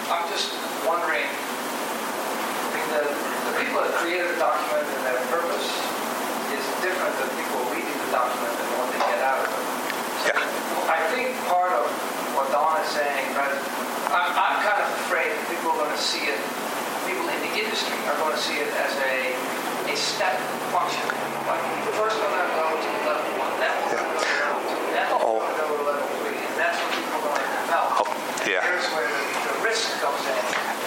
[0.08, 0.52] I'm just
[0.88, 5.68] wondering, I mean, the, the people that created the document and their purpose
[6.56, 9.64] is different than people reading the document and what they get out of it.
[10.24, 10.88] So Yeah.
[10.88, 11.92] I think part of
[12.36, 13.52] what Don is saying, right,
[14.16, 16.40] I'm, I'm kind of afraid that people are going to see it,
[17.04, 19.47] people in the industry are going to see it as a, a
[19.98, 20.38] step
[20.72, 21.04] function.
[21.50, 25.18] Like, we're first going to go to level one, we're going to level two, we're
[25.18, 25.42] Oh.
[25.42, 28.06] going to go to level three, and that's what people are going to develop.
[28.06, 28.08] Oh,
[28.46, 28.62] yeah.
[28.64, 30.44] Here's where the, the risk comes in.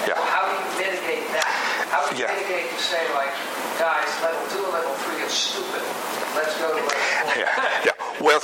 [0.09, 0.17] Yeah.
[0.17, 1.49] Well, how do you mitigate that?
[1.91, 2.33] How do you Yeah.
[2.33, 3.33] mitigate to say, like,
[3.77, 5.83] guys, level two and level three is stupid.
[6.37, 7.35] Let's go to level four.
[7.37, 7.97] Yeah, yeah.
[8.21, 8.41] Well,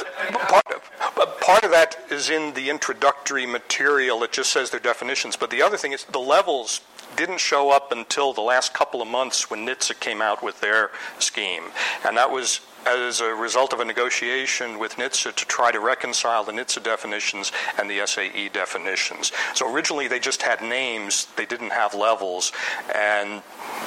[0.48, 4.22] part, of, part of that is in the introductory material.
[4.24, 5.37] It just says their definitions.
[5.37, 6.81] But the other thing is the levels
[7.16, 10.90] didn't show up until the last couple of months when NHTSA came out with their
[11.18, 11.64] scheme.
[12.05, 16.44] And that was as a result of a negotiation with NHTSA to try to reconcile
[16.44, 19.33] the NHTSA definitions and the SAE definitions.
[19.55, 22.52] So originally they just had names, they didn't have levels,
[22.94, 23.42] and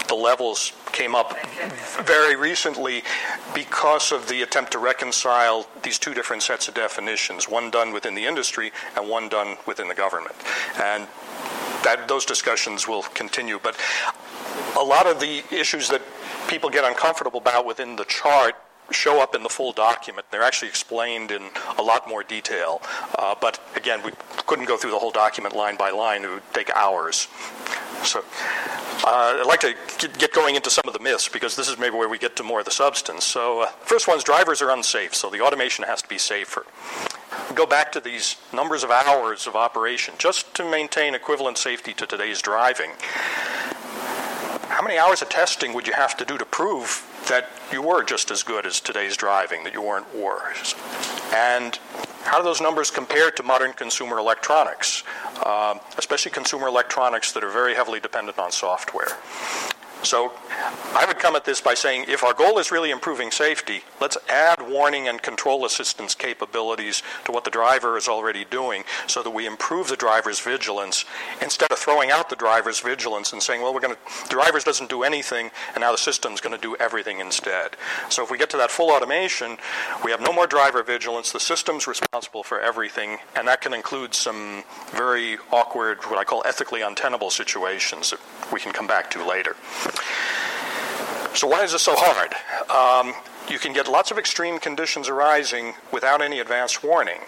[0.10, 1.38] the levels came up
[2.04, 3.04] very recently
[3.54, 8.16] because of the attempt to reconcile these two different sets of definitions, one done within
[8.16, 10.36] the industry and one done within the government.
[10.82, 11.08] And
[11.84, 13.60] that, those discussions will continue.
[13.62, 13.78] But
[14.78, 16.02] a lot of the issues that
[16.48, 18.56] people get uncomfortable about within the chart
[18.92, 20.28] show up in the full document.
[20.32, 22.82] They're actually explained in a lot more detail.
[23.18, 24.12] Uh, but again, we
[24.48, 26.24] couldn't go through the whole document line by line.
[26.24, 27.28] It would take hours.
[28.04, 28.24] So
[29.04, 29.76] uh, I'd like to
[30.18, 32.44] get going into some of the myths because this is maybe where we get to
[32.44, 33.26] more of the substance.
[33.26, 36.66] So, uh, first one is drivers are unsafe, so the automation has to be safer.
[37.56, 42.06] Go back to these numbers of hours of operation just to maintain equivalent safety to
[42.06, 42.92] today's driving.
[44.68, 48.04] How many hours of testing would you have to do to prove that you were
[48.04, 50.76] just as good as today's driving, that you weren't worse?
[51.34, 51.80] And
[52.24, 55.04] how do those numbers compare to modern consumer electronics,
[55.44, 59.18] uh, especially consumer electronics that are very heavily dependent on software?
[60.04, 60.32] So
[60.94, 64.18] I would come at this by saying if our goal is really improving safety, let's
[64.30, 69.30] add warning and control assistance capabilities to what the driver is already doing so that
[69.32, 71.06] we improve the driver's vigilance
[71.42, 74.60] instead of throwing out the driver's vigilance and saying, well, we're going to, the driver
[74.60, 77.76] doesn't do anything and now the system's going to do everything instead.
[78.10, 79.58] So if we get to that full automation,
[80.04, 84.14] we have no more driver vigilance, the system's responsible for everything, and that can include
[84.14, 88.14] some very awkward, what I call ethically untenable situations
[88.52, 89.56] we can come back to later.
[91.36, 92.34] So, why is this so hard?
[92.70, 93.14] Um,
[93.50, 97.20] you can get lots of extreme conditions arising without any advance warning.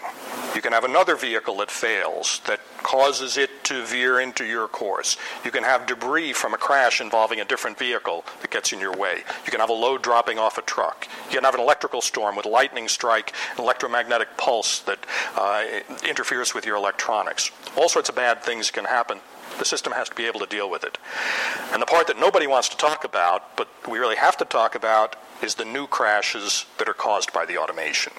[0.53, 5.17] You can have another vehicle that fails that causes it to veer into your course.
[5.45, 8.91] You can have debris from a crash involving a different vehicle that gets in your
[8.91, 9.23] way.
[9.45, 11.07] You can have a load dropping off a truck.
[11.29, 14.99] You can have an electrical storm with lightning strike, an electromagnetic pulse that
[15.37, 15.63] uh,
[16.07, 17.49] interferes with your electronics.
[17.77, 19.21] All sorts of bad things can happen
[19.61, 20.97] the system has to be able to deal with it.
[21.71, 24.73] And the part that nobody wants to talk about, but we really have to talk
[24.73, 28.11] about, is the new crashes that are caused by the automation.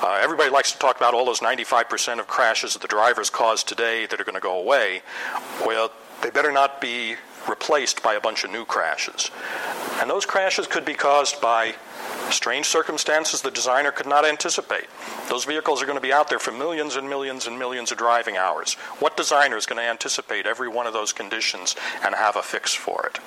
[0.00, 3.64] Uh, everybody likes to talk about all those 95% of crashes that the drivers cause
[3.64, 5.02] today that are going to go away.
[5.66, 5.90] Well,
[6.22, 7.16] they better not be
[7.48, 9.32] replaced by a bunch of new crashes.
[10.00, 11.74] And those crashes could be caused by
[12.30, 14.86] strange circumstances the designer could not anticipate.
[15.28, 17.98] Those vehicles are going to be out there for millions and millions and millions of
[17.98, 18.74] driving hours.
[18.98, 22.74] What designer is going to anticipate every one of those conditions and have a fix
[22.74, 23.18] for it?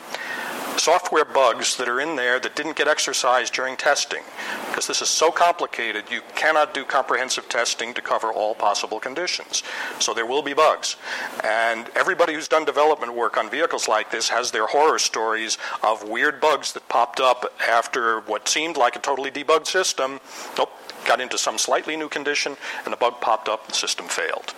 [0.78, 4.24] Software bugs that are in there that didn't get exercised during testing.
[4.68, 9.64] Because this is so complicated, you cannot do comprehensive testing to cover all possible conditions.
[10.00, 10.96] So there will be bugs.
[11.44, 16.08] And everybody who's done development work on vehicles like this has their horror stories of
[16.08, 20.20] weird bugs that popped up after what seemed like a totally debugged system.
[20.58, 20.72] Nope,
[21.06, 24.54] got into some slightly new condition, and the bug popped up, the system failed.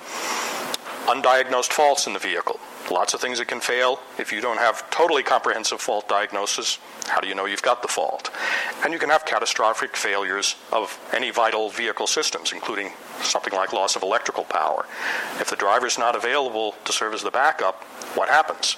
[1.06, 2.60] Undiagnosed faults in the vehicle.
[2.92, 4.00] Lots of things that can fail.
[4.20, 7.88] If you don't have totally comprehensive fault diagnosis, how do you know you've got the
[7.88, 8.30] fault?
[8.84, 12.92] And you can have catastrophic failures of any vital vehicle systems, including
[13.22, 14.86] something like loss of electrical power.
[15.40, 17.84] If the driver is not available to serve as the backup,
[18.16, 18.76] what happens?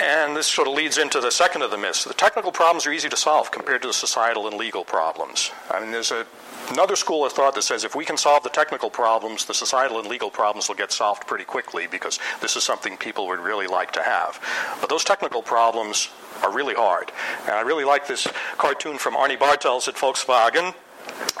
[0.00, 2.04] And this sort of leads into the second of the myths.
[2.04, 5.50] The technical problems are easy to solve compared to the societal and legal problems.
[5.70, 6.24] I mean, there's a
[6.70, 9.98] another school of thought that says if we can solve the technical problems, the societal
[9.98, 13.66] and legal problems will get solved pretty quickly because this is something people would really
[13.66, 14.40] like to have.
[14.80, 16.08] But those technical problems
[16.42, 17.12] are really hard.
[17.42, 20.74] And I really like this cartoon from Arne Bartels at Volkswagen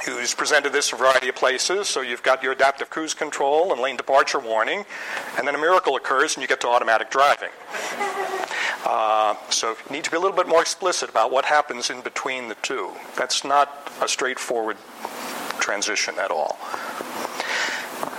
[0.04, 1.88] who's presented this in a variety of places.
[1.88, 4.84] So you've got your adaptive cruise control and lane departure warning,
[5.36, 7.50] and then a miracle occurs and you get to automatic driving.
[8.84, 12.00] Uh, so you need to be a little bit more explicit about what happens in
[12.00, 12.92] between the two.
[13.16, 14.76] That's not a straightforward
[15.58, 16.58] transition at all.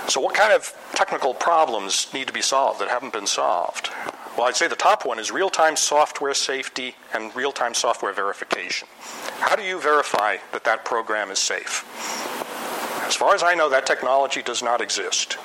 [0.07, 3.89] So, what kind of technical problems need to be solved that haven't been solved?
[4.37, 8.13] Well, I'd say the top one is real time software safety and real time software
[8.13, 8.87] verification.
[9.39, 11.85] How do you verify that that program is safe?
[13.05, 15.37] As far as I know, that technology does not exist.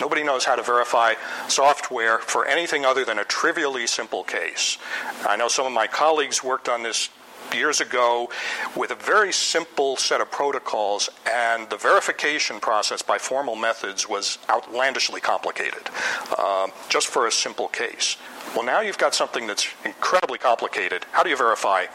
[0.00, 1.14] Nobody knows how to verify
[1.48, 4.78] software for anything other than a trivially simple case.
[5.26, 7.10] I know some of my colleagues worked on this
[7.54, 8.30] years ago
[8.76, 14.38] with a very simple set of protocols, and the verification process by formal methods was
[14.50, 15.88] outlandishly complicated,
[16.36, 18.16] uh, just for a simple case.
[18.54, 21.04] Well, now you've got something that's incredibly complicated.
[21.12, 21.86] How do you verify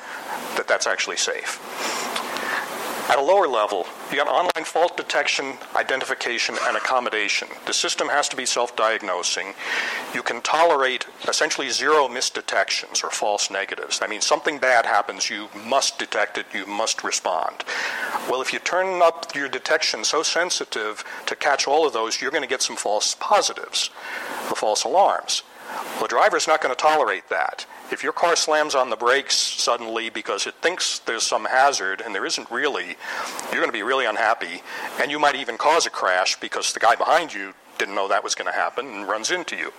[0.55, 1.59] that that's actually safe?
[3.09, 7.47] At a lower level, you got online fault detection, identification, and accommodation.
[7.65, 9.55] The system has to be self diagnosing.
[10.13, 13.99] You can tolerate essentially zero misdetections or false negatives.
[14.01, 17.63] I mean, something bad happens, you must detect it, you must respond.
[18.29, 22.31] Well, if you turn up your detection so sensitive to catch all of those, you're
[22.31, 23.89] going to get some false positives,
[24.47, 25.43] the false alarms.
[25.69, 27.65] Well, the driver's not going to tolerate that.
[27.91, 32.13] If your car slams on the brakes suddenly because it thinks there's some hazard and
[32.13, 32.97] there isn't really,
[33.51, 34.61] you're going to be really unhappy,
[35.01, 38.23] and you might even cause a crash because the guy behind you didn't know that
[38.23, 39.71] was going to happen and runs into you.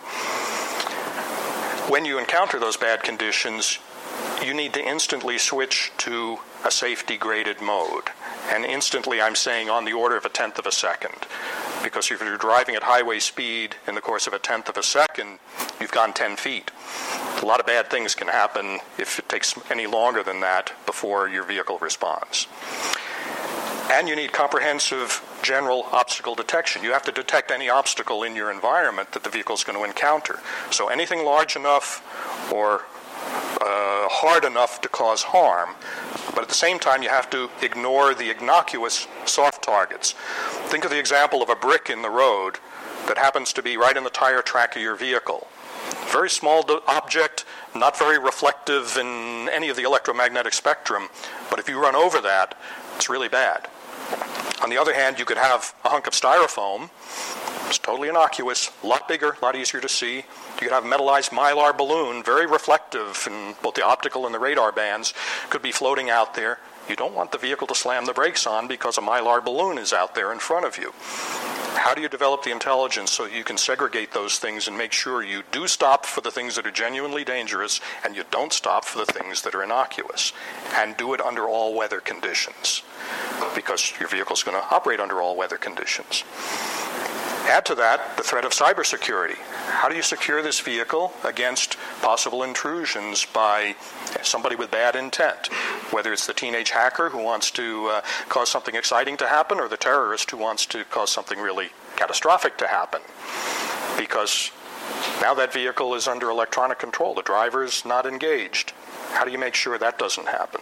[1.88, 3.78] When you encounter those bad conditions,
[4.44, 8.04] you need to instantly switch to a safety graded mode.
[8.50, 11.14] And instantly, I'm saying on the order of a tenth of a second.
[11.82, 14.82] Because if you're driving at highway speed in the course of a tenth of a
[14.82, 15.38] second,
[15.80, 16.70] you've gone 10 feet.
[17.42, 21.28] A lot of bad things can happen if it takes any longer than that before
[21.28, 22.46] your vehicle responds.
[23.90, 26.82] And you need comprehensive general obstacle detection.
[26.82, 29.84] You have to detect any obstacle in your environment that the vehicle is going to
[29.84, 30.40] encounter.
[30.70, 32.82] So anything large enough or
[33.60, 35.70] uh, hard enough to cause harm,
[36.34, 40.14] but at the same time, you have to ignore the innocuous soft targets.
[40.68, 42.58] Think of the example of a brick in the road
[43.06, 45.46] that happens to be right in the tire track of your vehicle.
[46.06, 51.08] Very small object, not very reflective in any of the electromagnetic spectrum,
[51.50, 52.56] but if you run over that,
[52.96, 53.68] it's really bad.
[54.62, 56.90] On the other hand, you could have a hunk of styrofoam.
[57.68, 60.16] It's totally innocuous, a lot bigger, a lot easier to see.
[60.16, 60.24] You
[60.58, 64.72] could have a metallized mylar balloon, very reflective in both the optical and the radar
[64.72, 65.14] bands,
[65.48, 66.58] could be floating out there.
[66.90, 69.92] You don't want the vehicle to slam the brakes on because a mylar balloon is
[69.92, 70.92] out there in front of you.
[71.78, 75.22] How do you develop the intelligence so you can segregate those things and make sure
[75.22, 78.98] you do stop for the things that are genuinely dangerous and you don't stop for
[78.98, 80.32] the things that are innocuous?
[80.74, 82.82] And do it under all weather conditions
[83.54, 86.24] because your vehicle is going to operate under all weather conditions.
[87.48, 89.36] Add to that the threat of cybersecurity.
[89.68, 93.74] How do you secure this vehicle against possible intrusions by
[94.22, 95.48] somebody with bad intent?
[95.90, 99.68] Whether it's the teenage hacker who wants to uh, cause something exciting to happen or
[99.68, 103.00] the terrorist who wants to cause something really catastrophic to happen.
[103.98, 104.50] Because
[105.20, 108.72] now that vehicle is under electronic control, the driver is not engaged.
[109.12, 110.60] How do you make sure that doesn't happen?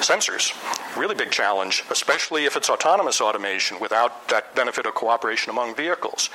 [0.00, 0.52] Sensors,
[0.96, 6.30] really big challenge, especially if it's autonomous automation without that benefit of cooperation among vehicles.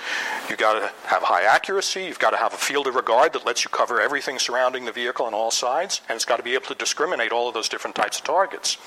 [0.50, 3.46] You've got to have high accuracy, you've got to have a field of regard that
[3.46, 6.54] lets you cover everything surrounding the vehicle on all sides, and it's got to be
[6.56, 8.78] able to discriminate all of those different types of targets.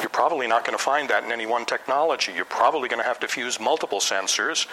[0.00, 2.32] You're probably not going to find that in any one technology.
[2.32, 4.66] You're probably going to have to fuse multiple sensors,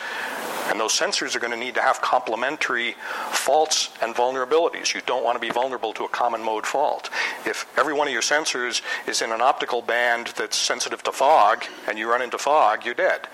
[0.70, 2.96] and those sensors are going to need to have complementary
[3.32, 4.94] faults and vulnerabilities.
[4.94, 7.10] You don't want to be vulnerable to a common mode fault.
[7.46, 11.66] If every one of your sensors is in an optical band that's sensitive to fog,
[11.88, 13.28] and you run into fog, you're dead.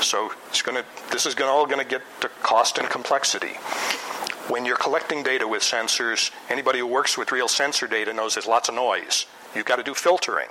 [0.00, 2.88] So it's going to, this is going to, all going to get to cost and
[2.88, 3.54] complexity.
[4.48, 8.46] When you're collecting data with sensors, anybody who works with real sensor data knows there's
[8.46, 9.26] lots of noise.
[9.54, 10.48] You've got to do filtering.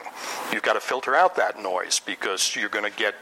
[0.52, 3.16] You've got to filter out that noise because you're going to get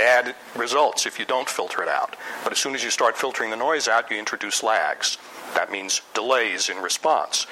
[0.00, 2.16] bad results if you don't filter it out.
[2.42, 5.18] But as soon as you start filtering the noise out, you introduce lags.
[5.54, 7.46] That means delays in response.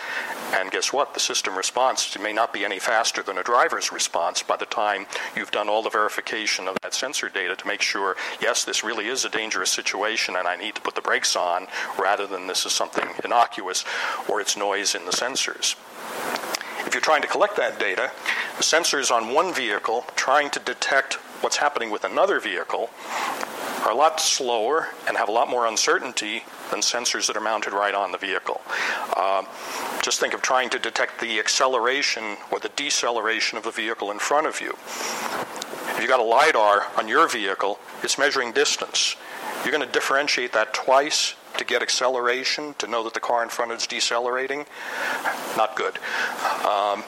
[0.55, 1.13] And guess what?
[1.13, 5.05] The system response may not be any faster than a driver's response by the time
[5.37, 9.09] you've done all the verification of that sensor data to make sure, yes, this really
[9.09, 11.67] is a dangerous situation and I need to put the brakes on
[11.99, 13.85] rather than this is something innocuous
[14.27, 15.77] or it's noise in the sensors.
[16.87, 18.11] If you're trying to collect that data,
[18.57, 22.91] the sensors on one vehicle trying to detect what's happening with another vehicle
[23.85, 27.73] are a lot slower and have a lot more uncertainty than sensors that are mounted
[27.73, 28.61] right on the vehicle.
[29.17, 29.43] Uh,
[30.03, 34.19] just think of trying to detect the acceleration or the deceleration of the vehicle in
[34.19, 34.71] front of you.
[34.71, 39.17] If you've got a LiDAR on your vehicle, it's measuring distance.
[39.65, 43.49] You're going to differentiate that twice to get acceleration, to know that the car in
[43.49, 44.65] front is decelerating.
[45.57, 45.99] Not good.
[46.65, 47.03] Um,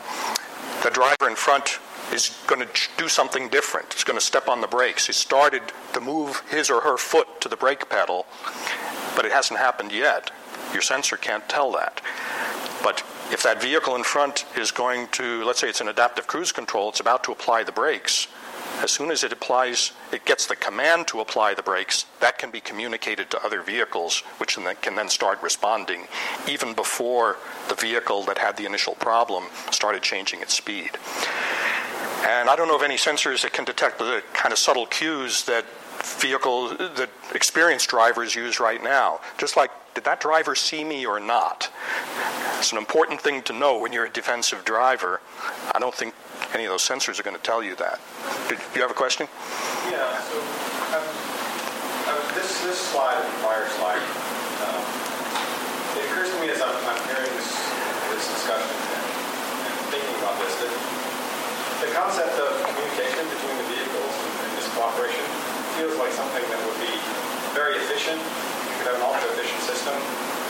[0.82, 1.78] the driver in front
[2.12, 3.88] is going to do something different.
[3.92, 5.06] It's going to step on the brakes.
[5.06, 8.26] He started to move his or her foot to the brake pedal,
[9.16, 10.30] but it hasn't happened yet.
[10.72, 12.00] Your sensor can't tell that.
[12.82, 16.52] But if that vehicle in front is going to, let's say it's an adaptive cruise
[16.52, 18.26] control, it's about to apply the brakes.
[18.82, 22.50] As soon as it applies, it gets the command to apply the brakes, that can
[22.50, 26.06] be communicated to other vehicles, which can then start responding
[26.48, 27.36] even before
[27.68, 30.92] the vehicle that had the initial problem started changing its speed.
[32.22, 35.44] And I don't know of any sensors that can detect the kind of subtle cues
[35.44, 35.64] that
[36.20, 39.20] vehicle that experienced drivers use right now.
[39.38, 41.70] Just like, did that driver see me or not?
[42.58, 45.20] It's an important thing to know when you're a defensive driver.
[45.74, 46.14] I don't think
[46.54, 48.00] any of those sensors are going to tell you that.
[48.48, 49.26] Did you have a question?
[49.90, 50.36] Yeah, so
[50.96, 51.04] um,
[52.10, 54.02] um, this, this slide, the prior slide,
[54.66, 54.82] um,
[55.96, 57.50] it occurs to me as I'm, I'm hearing this,
[58.12, 59.04] this discussion and,
[59.68, 60.72] and thinking about this that
[61.80, 65.20] the concept of communication between the vehicles and, this cooperation
[65.76, 66.96] feels like something that would be
[67.52, 68.16] very efficient.
[68.16, 69.92] You could have an ultra-efficient system,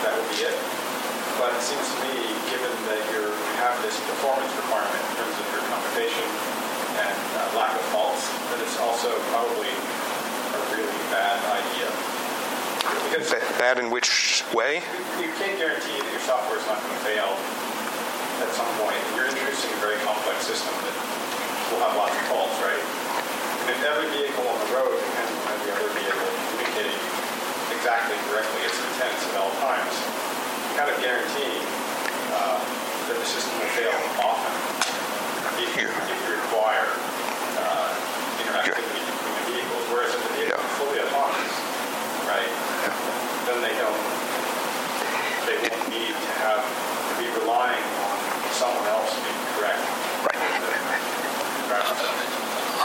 [0.07, 0.55] that would be it.
[1.43, 2.15] But it seems to me,
[2.55, 6.27] given that you're, you have this performance requirement in terms of your computation
[7.03, 11.91] and uh, lack of faults, that it's also probably a really bad idea.
[13.11, 13.35] Because
[13.75, 14.87] in which way?
[15.19, 17.35] you can't guarantee that your software is not going to fail
[18.39, 18.99] at some point.
[19.19, 21.11] You're introducing a very complex system that
[21.71, 22.83] will have lots of faults, right?
[23.63, 26.99] And if every vehicle on the road depends on every other vehicle communicating
[27.71, 29.95] exactly correctly its intents at all times,
[30.67, 31.63] you kind of guarantee
[32.35, 32.59] uh,
[33.07, 34.51] that the system will fail often
[35.63, 36.91] if you, if you require
[37.63, 37.95] uh,
[38.43, 39.85] interactivity between the vehicles.
[39.95, 41.55] Whereas if the vehicle is fully autonomous,
[42.27, 42.51] right,
[43.47, 44.03] then they don't
[45.47, 48.17] they won't need to have to be relying on
[48.59, 50.01] someone else being correct.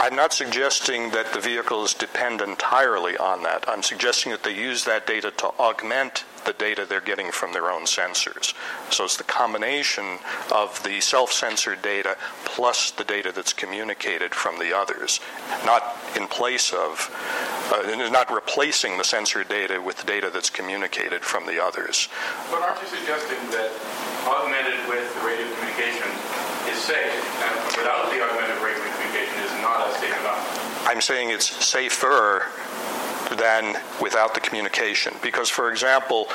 [0.06, 3.64] I'm not suggesting that the vehicles depend entirely on that.
[3.66, 7.70] I'm suggesting that they use that data to augment the data they're getting from their
[7.72, 8.54] own sensors.
[8.90, 10.18] So it's the combination
[10.52, 15.20] of the self censored data plus the data that's communicated from the others,
[15.66, 17.10] not in place of,
[17.74, 22.08] uh, not replacing the sensor data with the data that's communicated from the others.
[22.50, 23.72] But aren't you suggesting that
[24.24, 26.08] augmented with the radio communication
[26.70, 30.75] is safe, and without the augmented radio communication is not as safe enough?
[30.86, 32.46] I'm saying it's safer
[33.36, 35.14] than without the communication.
[35.20, 36.28] Because, for example,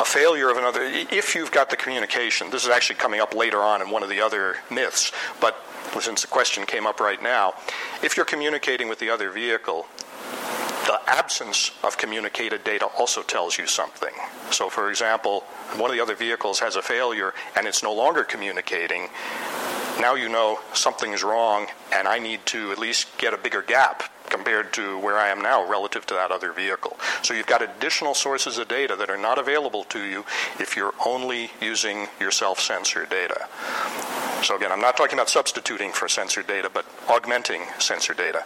[0.00, 3.58] a failure of another, if you've got the communication, this is actually coming up later
[3.58, 5.62] on in one of the other myths, but
[6.00, 7.54] since the question came up right now,
[8.02, 9.86] if you're communicating with the other vehicle,
[10.86, 14.14] the absence of communicated data also tells you something.
[14.50, 15.40] So, for example,
[15.76, 19.08] one of the other vehicles has a failure and it's no longer communicating.
[20.00, 24.04] Now you know something's wrong, and I need to at least get a bigger gap
[24.30, 26.96] compared to where I am now relative to that other vehicle.
[27.22, 30.24] So you've got additional sources of data that are not available to you
[30.60, 33.48] if you're only using your self sensor data.
[34.42, 38.44] So, again, I'm not talking about substituting for sensor data, but augmenting sensor data.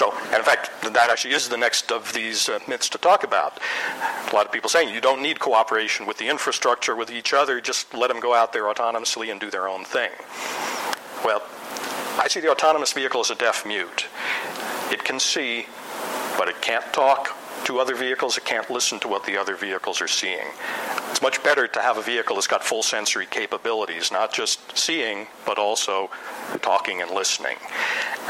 [0.00, 3.22] So, and in fact, that actually is the next of these uh, myths to talk
[3.22, 3.58] about.
[4.32, 7.60] A lot of people saying you don't need cooperation with the infrastructure, with each other,
[7.60, 10.10] just let them go out there autonomously and do their own thing.
[11.22, 11.42] Well,
[12.16, 14.06] I see the autonomous vehicle as a deaf mute.
[14.90, 15.66] It can see,
[16.38, 20.00] but it can't talk to other vehicles, it can't listen to what the other vehicles
[20.00, 20.46] are seeing.
[21.10, 25.26] It's much better to have a vehicle that's got full sensory capabilities, not just seeing,
[25.44, 26.08] but also
[26.62, 27.58] talking and listening.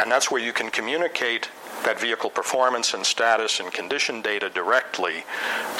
[0.00, 1.48] And that's where you can communicate
[1.84, 5.24] that vehicle performance and status and condition data directly,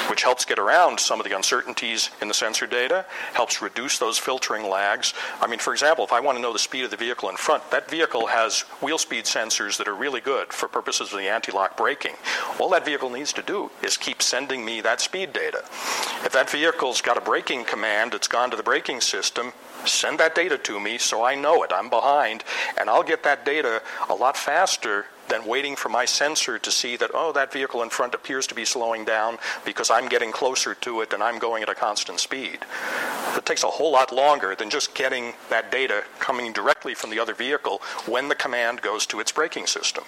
[0.09, 4.17] which helps get around some of the uncertainties in the sensor data, helps reduce those
[4.17, 5.13] filtering lags.
[5.39, 7.37] I mean, for example, if I want to know the speed of the vehicle in
[7.37, 11.29] front, that vehicle has wheel speed sensors that are really good for purposes of the
[11.29, 12.15] anti lock braking.
[12.59, 15.63] All that vehicle needs to do is keep sending me that speed data.
[16.23, 19.53] If that vehicle's got a braking command, it's gone to the braking system,
[19.85, 21.71] send that data to me so I know it.
[21.73, 22.43] I'm behind,
[22.77, 26.97] and I'll get that data a lot faster than waiting for my sensor to see
[26.97, 30.75] that, oh, that vehicle in front appears to be slowing down because I'm getting closer
[30.75, 32.59] to it and I'm going at a constant speed.
[33.37, 37.19] It takes a whole lot longer than just getting that data coming directly from the
[37.19, 40.03] other vehicle when the command goes to its braking system.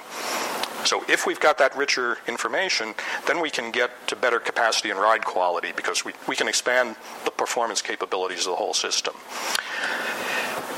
[0.83, 2.93] So if we've got that richer information,
[3.25, 6.97] then we can get to better capacity and ride quality because we, we can expand
[7.23, 9.13] the performance capabilities of the whole system.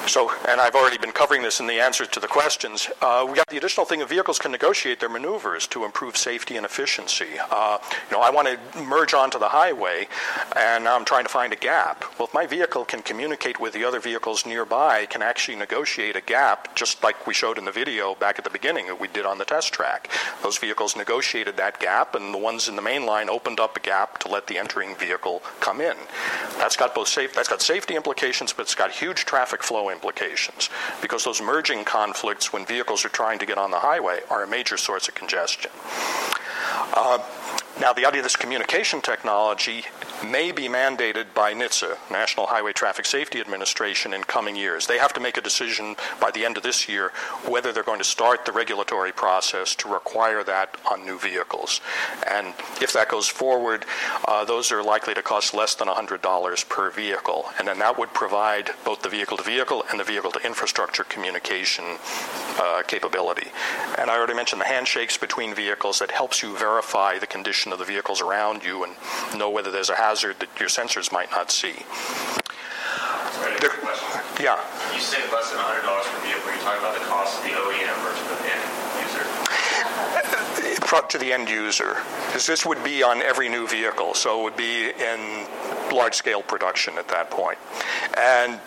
[0.07, 2.89] So, and I've already been covering this in the answers to the questions.
[3.01, 6.57] Uh, we got the additional thing of vehicles can negotiate their maneuvers to improve safety
[6.57, 7.39] and efficiency.
[7.49, 7.79] Uh,
[8.09, 10.07] you know, I want to merge onto the highway,
[10.55, 12.05] and I'm trying to find a gap.
[12.19, 16.21] Well, if my vehicle can communicate with the other vehicles nearby, can actually negotiate a
[16.21, 19.25] gap, just like we showed in the video back at the beginning that we did
[19.25, 20.09] on the test track.
[20.43, 23.79] Those vehicles negotiated that gap, and the ones in the main line opened up a
[23.79, 25.97] gap to let the entering vehicle come in.
[26.57, 27.33] That's got both safe.
[27.33, 30.69] That's got safety implications, but it's got huge traffic flow implications
[31.01, 34.47] because those merging conflicts when vehicles are trying to get on the highway are a
[34.47, 35.71] major source of congestion.
[36.93, 37.19] Uh,
[37.77, 39.83] Now, the idea of this communication technology
[40.23, 44.87] may be mandated by NHTSA, National Highway Traffic Safety Administration, in coming years.
[44.87, 47.11] They have to make a decision by the end of this year
[47.45, 51.81] whether they're going to start the regulatory process to require that on new vehicles.
[52.31, 53.85] And if that goes forward,
[54.25, 57.45] uh, those are likely to cost less than $100 per vehicle.
[57.59, 61.03] And then that would provide both the vehicle to vehicle and the vehicle to infrastructure
[61.03, 61.83] communication
[62.59, 63.47] uh, capability.
[63.97, 67.79] And I already mentioned the handshakes between vehicles that helps you verify the condition of
[67.79, 68.95] the vehicles around you and
[69.38, 71.73] know whether there's a hazard that your sensors might not see.
[73.31, 73.71] Sorry, There-.
[74.39, 74.59] Yeah.
[74.93, 76.51] You say less than $100 per vehicle.
[76.51, 78.63] You're talking about the cost of the OEM versus the end
[79.03, 79.25] user.
[81.09, 81.97] to the end user.
[82.27, 85.47] Because this would be on every new vehicle, so it would be in
[85.91, 87.57] large scale production at that point.
[88.17, 88.59] And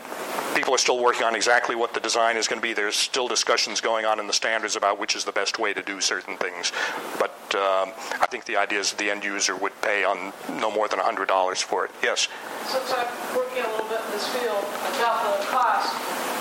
[0.55, 2.73] people are still working on exactly what the design is going to be.
[2.73, 5.83] There's still discussions going on in the standards about which is the best way to
[5.83, 6.73] do certain things.
[7.19, 10.89] But um, I think the idea is the end user would pay on no more
[10.89, 11.91] than $100 for it.
[12.03, 12.29] Yes.
[12.67, 14.65] Since I'm working a little bit in this field
[14.97, 15.95] about the cost,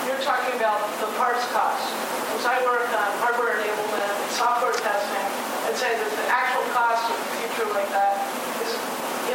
[0.06, 1.84] you're talking about the parts cost.
[2.28, 5.26] Because I work on hardware enablement software testing,
[5.66, 8.22] and say that the actual cost of the future like that
[8.62, 8.70] is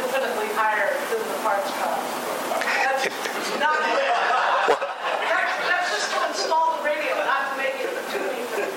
[0.00, 2.00] infinitely higher than the parts cost.
[2.80, 3.04] That's
[3.60, 3.76] not,
[5.28, 8.72] that's, that's just to install the radio, not to make it do anything.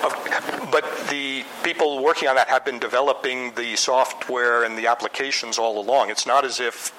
[0.00, 5.56] Of- But the people working on that have been developing the software and the applications
[5.56, 6.10] all along.
[6.10, 6.92] It's not as if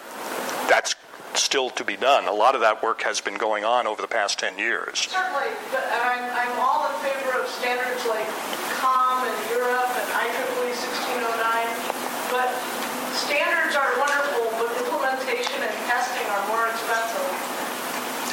[0.65, 0.95] that's
[1.35, 2.25] still to be done.
[2.25, 5.13] A lot of that work has been going on over the past 10 years.
[5.13, 8.25] Certainly, but I'm, I'm all in favor of standards like
[8.81, 12.49] COM in Europe and IEEE 1609, but
[13.13, 17.29] standards are wonderful, but implementation and testing are more expensive.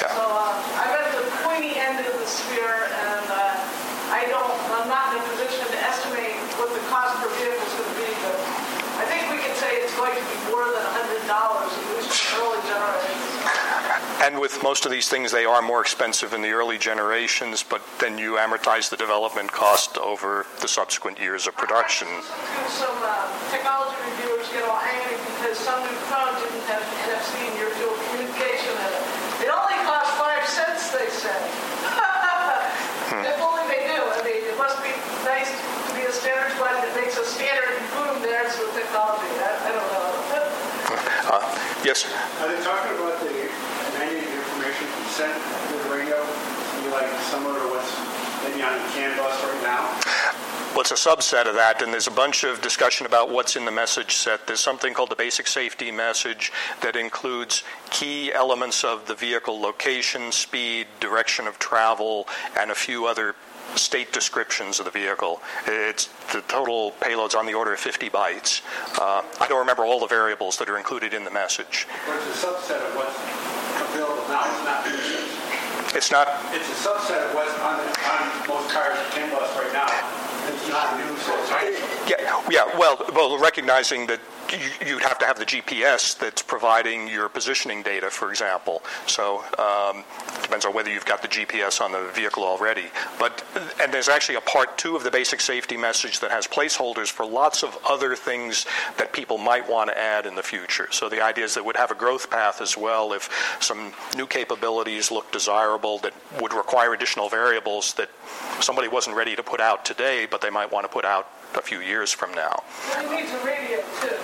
[0.01, 0.09] Yeah.
[0.09, 3.85] So uh, I'm at the pointy end of the sphere, and uh,
[4.15, 7.75] I don't, I'm not in a position to estimate what the cost per vehicle is
[7.75, 8.37] going to be, but
[9.03, 12.47] I think we can say it's going to be more than $100, at least for
[12.47, 14.14] early generations.
[14.25, 17.85] And with most of these things, they are more expensive in the early generations, but
[18.01, 22.09] then you amortize the development cost over the subsequent years of production.
[22.09, 22.25] to
[22.73, 27.69] some uh, technology reviewers get all angry because some new phone didn't have NFC near
[27.77, 29.05] field communication in it.
[29.45, 31.37] It only cost five cents, they say.
[33.29, 34.01] If only they knew.
[34.09, 34.89] I mean, it must be
[35.29, 39.29] nice to be a standards button that makes a standard and boom, there's the technology.
[39.37, 40.09] I, I don't know.
[41.25, 41.41] Uh,
[41.83, 42.05] yes?
[42.41, 43.34] Are they talking about the mandated information
[45.15, 45.41] sent
[45.71, 46.17] the radio?
[46.83, 47.95] Be like similar to what's
[48.43, 49.95] maybe on the CAN bus right now?
[50.73, 53.65] Well, it's a subset of that, and there's a bunch of discussion about what's in
[53.65, 54.49] the message set.
[54.49, 56.51] There's something called the basic safety message
[56.81, 62.27] that includes key elements of the vehicle location, speed, direction of travel,
[62.59, 63.37] and a few other
[63.77, 65.41] state descriptions of the vehicle.
[65.69, 68.63] It's the total payload's on the order of 50 bytes.
[68.99, 71.87] Uh, I don't remember all the variables that are included in the message.
[72.05, 73.55] But it's a subset of what's
[73.95, 74.43] available now.
[74.51, 75.04] It's not.
[75.95, 79.87] It's not It's a subset of what's on, on most cars CAN bus right now.
[80.49, 81.15] It's not new
[81.51, 81.73] right?
[82.09, 82.79] Yeah, yeah.
[82.79, 84.21] Well, well, recognizing that
[84.53, 88.83] you- you'd have to have the GPS that's providing your positioning data, for example.
[89.07, 90.05] So um,
[90.45, 92.85] depends on whether you've got the GPS on the vehicle already.
[93.19, 93.43] But
[93.81, 97.27] and there's actually a part two of the basic safety message that has placeholders for
[97.27, 98.67] lots of other things
[98.99, 100.89] that people might want to add in the future.
[100.91, 104.27] So the idea is that would have a growth path as well if some new
[104.27, 108.11] capabilities look desirable that would require additional variables that
[108.61, 111.63] somebody wasn't ready to put out today, but they might want to put out a
[111.63, 112.63] few years from now.
[112.93, 114.17] But it needs radio, too.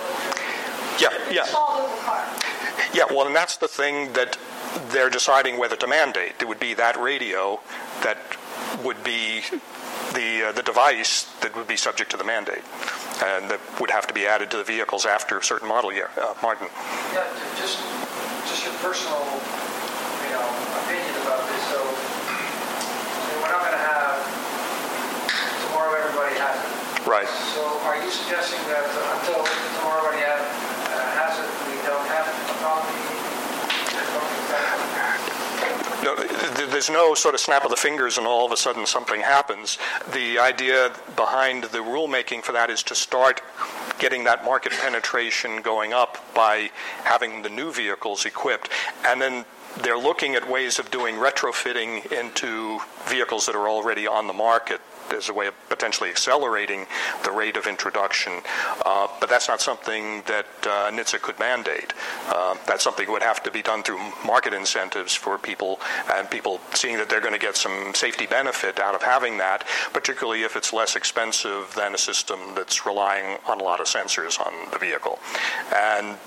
[0.99, 1.41] Yeah, yeah.
[1.41, 2.27] Installed in the car.
[2.93, 4.37] Yeah, well, and that's the thing that
[4.89, 6.33] they're deciding whether to mandate.
[6.39, 7.59] It would be that radio
[8.03, 8.17] that
[8.83, 9.41] would be
[10.13, 12.63] the uh, the device that would be subject to the mandate,
[13.23, 16.09] and that would have to be added to the vehicles after a certain model year.
[16.17, 16.67] Uh, Martin.
[17.13, 17.79] Yeah, just,
[18.47, 19.19] just your personal,
[20.27, 20.47] you know,
[20.83, 21.63] opinion about this.
[21.71, 21.79] So,
[23.39, 24.19] we're not going to have
[25.67, 27.07] tomorrow everybody has it.
[27.07, 27.27] Right.
[27.55, 29.43] So, are you suggesting that until
[29.79, 33.00] tomorrow everybody uh, has it, we don't have a problem?
[36.17, 38.85] No, th- there's no sort of snap of the fingers and all of a sudden
[38.85, 39.77] something happens.
[40.13, 43.41] The idea behind the rulemaking for that is to start
[43.99, 46.71] getting that market penetration going up by
[47.03, 48.69] having the new vehicles equipped.
[49.05, 49.45] And then
[49.83, 54.81] they're looking at ways of doing retrofitting into vehicles that are already on the market
[55.13, 56.85] as a way of potentially accelerating
[57.23, 58.33] the rate of introduction.
[58.85, 61.93] Uh, but that's not something that uh, NHTSA could mandate.
[62.27, 65.79] Uh, that's something that would have to be done through market incentives for people
[66.13, 69.65] and people seeing that they're going to get some safety benefit out of having that,
[69.93, 74.39] particularly if it's less expensive than a system that's relying on a lot of sensors
[74.39, 75.19] on the vehicle.
[75.75, 76.17] And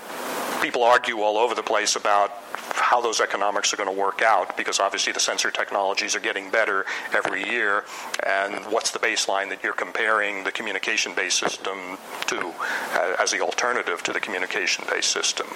[0.61, 2.31] people argue all over the place about
[2.75, 6.49] how those economics are going to work out because obviously the sensor technologies are getting
[6.49, 7.83] better every year.
[8.25, 11.97] And what's the baseline that you're comparing the communication based system
[12.27, 12.53] to
[12.93, 15.47] uh, as the alternative to the communication based system?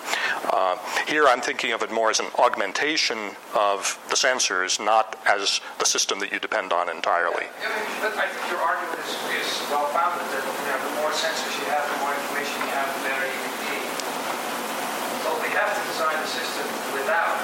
[0.51, 5.61] Uh, here I'm thinking of it more as an augmentation of the sensors, not as
[5.79, 7.45] the system that you depend on entirely.
[8.01, 11.51] But I think your argument is, is well founded that you know, the more sensors
[11.59, 13.77] you have, the more information you have, the better you can be.
[15.23, 16.65] So we have to design the system
[16.95, 17.37] without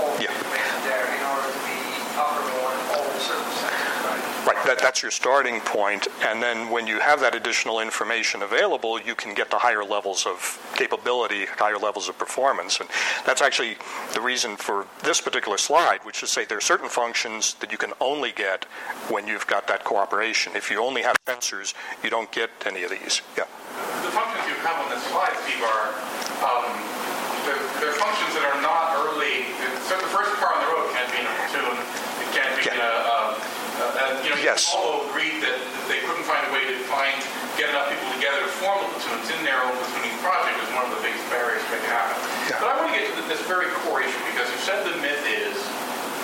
[0.00, 0.32] all the Yeah.
[0.34, 1.78] information there in order to be
[2.16, 7.20] operable on all the circumstances, that, that's your starting point, and then when you have
[7.20, 12.18] that additional information available, you can get to higher levels of capability, higher levels of
[12.18, 12.88] performance, and
[13.26, 13.76] that's actually
[14.14, 17.78] the reason for this particular slide, which is say there are certain functions that you
[17.78, 18.64] can only get
[19.08, 20.54] when you've got that cooperation.
[20.56, 23.22] If you only have sensors, you don't get any of these.
[23.36, 23.44] Yeah.
[24.02, 25.90] The functions you have on this slide, Steve, are
[26.44, 26.64] um,
[27.44, 29.50] they're, they're functions that are not early.
[29.84, 31.76] So the first car on the road can't be in a platoon.
[32.24, 32.92] It can't be in a.
[33.04, 33.36] Um,
[33.74, 34.76] uh, and, you know, Yes.
[34.76, 35.56] Volvo agreed that
[35.88, 37.16] they couldn't find a way to find
[37.56, 40.84] get enough people together to form the platoons in their own platooning project was one
[40.84, 42.12] of the biggest barriers to make it happen.
[42.60, 45.24] But I want to get to this very core issue because you said the myth
[45.24, 45.56] is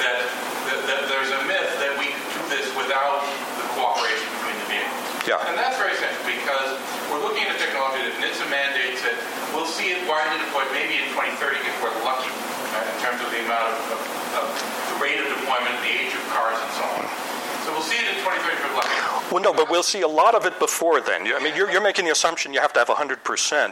[0.04, 0.20] that,
[0.68, 3.24] that, that there's a myth that we could do this without
[3.56, 5.00] the cooperation between the vehicles.
[5.24, 5.48] Yeah.
[5.48, 6.76] And that's very essential because
[7.08, 9.16] we're looking at a technology that NHTSA mandates that
[9.56, 13.32] we'll see it widely deployed maybe in 2030 if we're lucky uh, in terms of
[13.32, 14.00] the amount of, of,
[14.44, 14.46] of
[14.92, 17.29] the rate of deployment, the age of cars, and so on.
[17.64, 19.10] So we'll see it in 2030 if.
[19.30, 21.22] Well, no, but we'll see a lot of it before then.
[21.30, 23.22] I mean, you're, you're making the assumption you have to have 100%,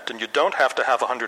[0.06, 1.10] and you don't have to have 100%.
[1.10, 1.18] I'm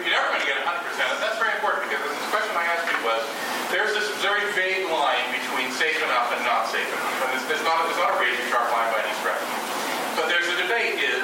[0.00, 2.88] you're never going to get 100%, and that's very important because this question I asked
[2.88, 3.20] you was,
[3.68, 7.64] there's this very vague line between safe enough and not safe enough, and it's, it's
[7.68, 9.44] not, it's not a razor sharp line by any stretch.
[10.16, 11.20] But there's a debate is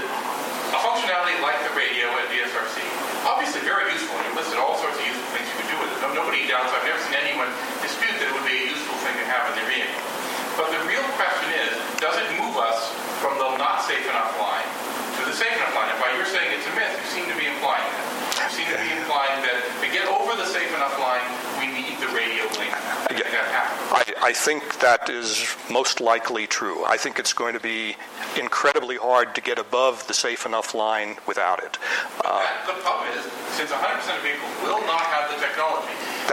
[0.77, 2.85] a functionality like the radio at DSRC,
[3.25, 5.89] obviously very useful, and you listed all sorts of useful things you could do with
[5.89, 6.05] it.
[6.05, 7.49] No, nobody doubts, I've never seen anyone
[7.81, 10.13] dispute that it would be a useful thing to have in their vehicle.
[10.57, 12.93] But the real question is, does it move us
[13.25, 14.69] from the not safe enough line
[15.17, 15.89] to the safe enough line?
[15.89, 18.05] And by your saying it's a myth, you seem to be implying that.
[18.53, 21.25] You seem to be implying that to get over the safe enough line,
[21.57, 22.69] we need the radio link.
[22.69, 24.12] to make that happen.
[24.23, 26.85] I, I think that is most likely true.
[26.85, 27.97] I think it's going to be
[28.39, 31.79] incredibly hard to get above the safe enough line without it.
[32.25, 33.25] Uh, That- the problem is,
[33.57, 35.93] since 100% of vehicles will not have the technology,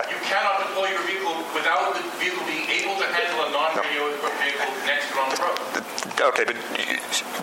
[0.09, 4.37] you cannot deploy your vehicle without the vehicle being able to handle a non-radio equipped
[4.39, 5.59] vehicle next to it on the road.
[6.21, 6.55] Okay, but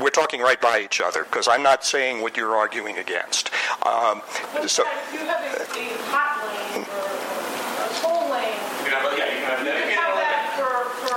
[0.01, 3.51] we're talking right by each other because I'm not saying what you're arguing against.
[3.85, 4.23] Um,
[4.55, 8.57] But so, you have a, a hot lane or a toll lane.
[8.85, 10.29] You can have, yeah, you can have You dedicated have lane.
[10.29, 10.73] that for,
[11.09, 11.17] for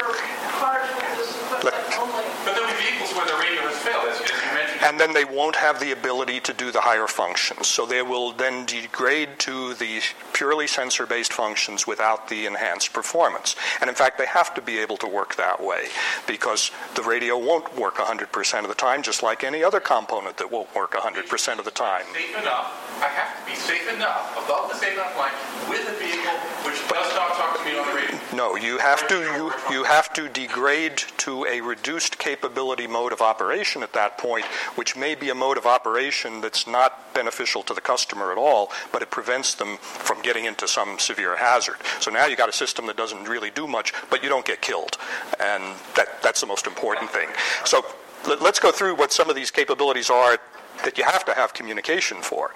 [0.56, 2.26] cars with this equipment only.
[2.48, 4.69] But there'll be vehicles where the radio has failed, as, as you mentioned.
[4.82, 7.68] And then they won't have the ability to do the higher functions.
[7.68, 10.02] So they will then degrade to the
[10.34, 13.56] purely sensor based functions without the enhanced performance.
[13.82, 15.88] And in fact, they have to be able to work that way
[16.28, 20.52] because the radio won't work 100% of the time, just like any other component that
[20.52, 22.06] won't work 100% of the time.
[22.14, 25.34] Safe enough, I have to be safe enough, above the safe enough line,
[25.70, 28.19] with a vehicle which does not talk to me on the radio.
[28.34, 33.22] No, you have to you, you have to degrade to a reduced capability mode of
[33.22, 37.74] operation at that point, which may be a mode of operation that's not beneficial to
[37.74, 41.78] the customer at all, but it prevents them from getting into some severe hazard.
[42.00, 44.62] So now you've got a system that doesn't really do much, but you don't get
[44.62, 44.98] killed,
[45.40, 45.64] and
[45.96, 47.30] that that's the most important thing.
[47.66, 47.84] So
[48.28, 50.38] let, let's go through what some of these capabilities are
[50.84, 52.52] that you have to have communication for.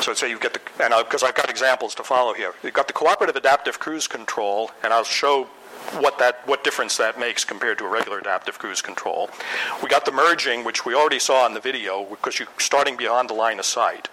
[0.00, 2.54] So say you get the, and because I've got examples to follow here.
[2.62, 5.48] You've got the cooperative adaptive cruise control, and I'll show
[6.00, 9.30] what that what difference that makes compared to a regular adaptive cruise control.
[9.82, 13.30] We got the merging, which we already saw in the video, because you're starting beyond
[13.30, 14.08] the line of sight.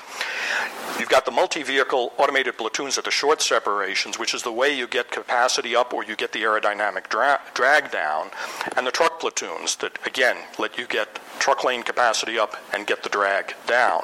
[0.99, 4.87] You've got the multi-vehicle automated platoons at the short separations, which is the way you
[4.87, 8.31] get capacity up or you get the aerodynamic dra- drag down,
[8.75, 13.03] and the truck platoons that again let you get truck lane capacity up and get
[13.03, 14.03] the drag down.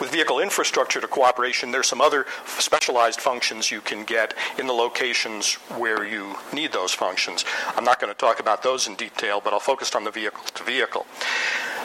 [0.00, 2.26] With vehicle infrastructure to cooperation, there's some other
[2.58, 7.44] specialized functions you can get in the locations where you need those functions.
[7.76, 10.44] I'm not going to talk about those in detail, but I'll focus on the vehicle
[10.44, 11.06] to vehicle.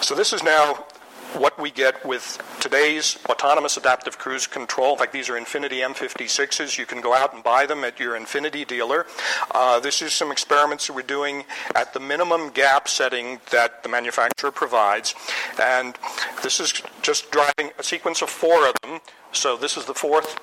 [0.01, 0.85] So this is now
[1.33, 4.93] what we get with today's autonomous adaptive cruise control.
[4.93, 6.77] In fact, these are Infiniti M56s.
[6.77, 9.05] You can go out and buy them at your Infiniti dealer.
[9.51, 13.89] Uh, this is some experiments that we're doing at the minimum gap setting that the
[13.89, 15.15] manufacturer provides.
[15.61, 15.95] And
[16.43, 18.99] this is just driving a sequence of four of them.
[19.31, 20.39] So this is the fourth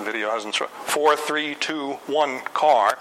[0.00, 0.56] video hasn't.
[0.56, 2.98] Four, three, two, one car.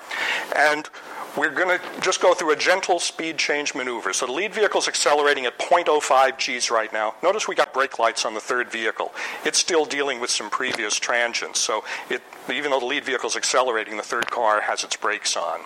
[0.55, 0.89] And
[1.37, 4.11] we're going to just go through a gentle speed change maneuver.
[4.11, 7.15] So the lead vehicle is accelerating at 0.05 Gs right now.
[7.23, 9.13] Notice we got brake lights on the third vehicle.
[9.45, 11.59] It's still dealing with some previous transients.
[11.59, 12.21] So it,
[12.51, 15.61] even though the lead vehicle is accelerating, the third car has its brakes on.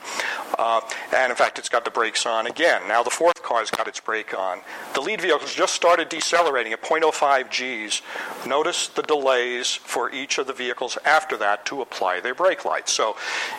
[0.60, 0.82] Uh,
[1.16, 2.82] and in fact, it's got the brakes on again.
[2.88, 4.62] Now the fourth car's got its brake on.
[4.94, 8.02] The lead vehicle has just started decelerating at 0.05 Gs.
[8.48, 12.92] Notice the delays for each of the vehicles after that to apply their brake lights.
[12.92, 13.16] So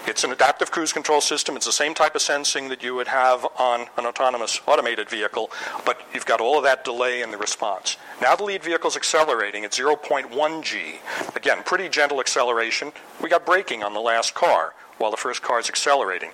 [0.07, 1.57] it's an adaptive cruise control system.
[1.57, 5.51] It's the same type of sensing that you would have on an autonomous automated vehicle,
[5.85, 7.97] but you've got all of that delay in the response.
[8.21, 11.01] Now the lead vehicle is accelerating at 0.1 G.
[11.35, 12.93] Again, pretty gentle acceleration.
[13.23, 16.31] We got braking on the last car while the first car is accelerating.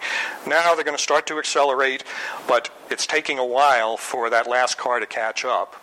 [0.46, 2.04] Now they're going to start to accelerate,
[2.46, 5.74] but it's taking a while for that last car to catch up.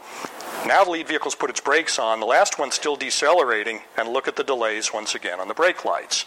[0.66, 2.20] Now the lead vehicle's put its brakes on.
[2.20, 5.86] The last one's still decelerating, and look at the delays once again on the brake
[5.86, 6.26] lights.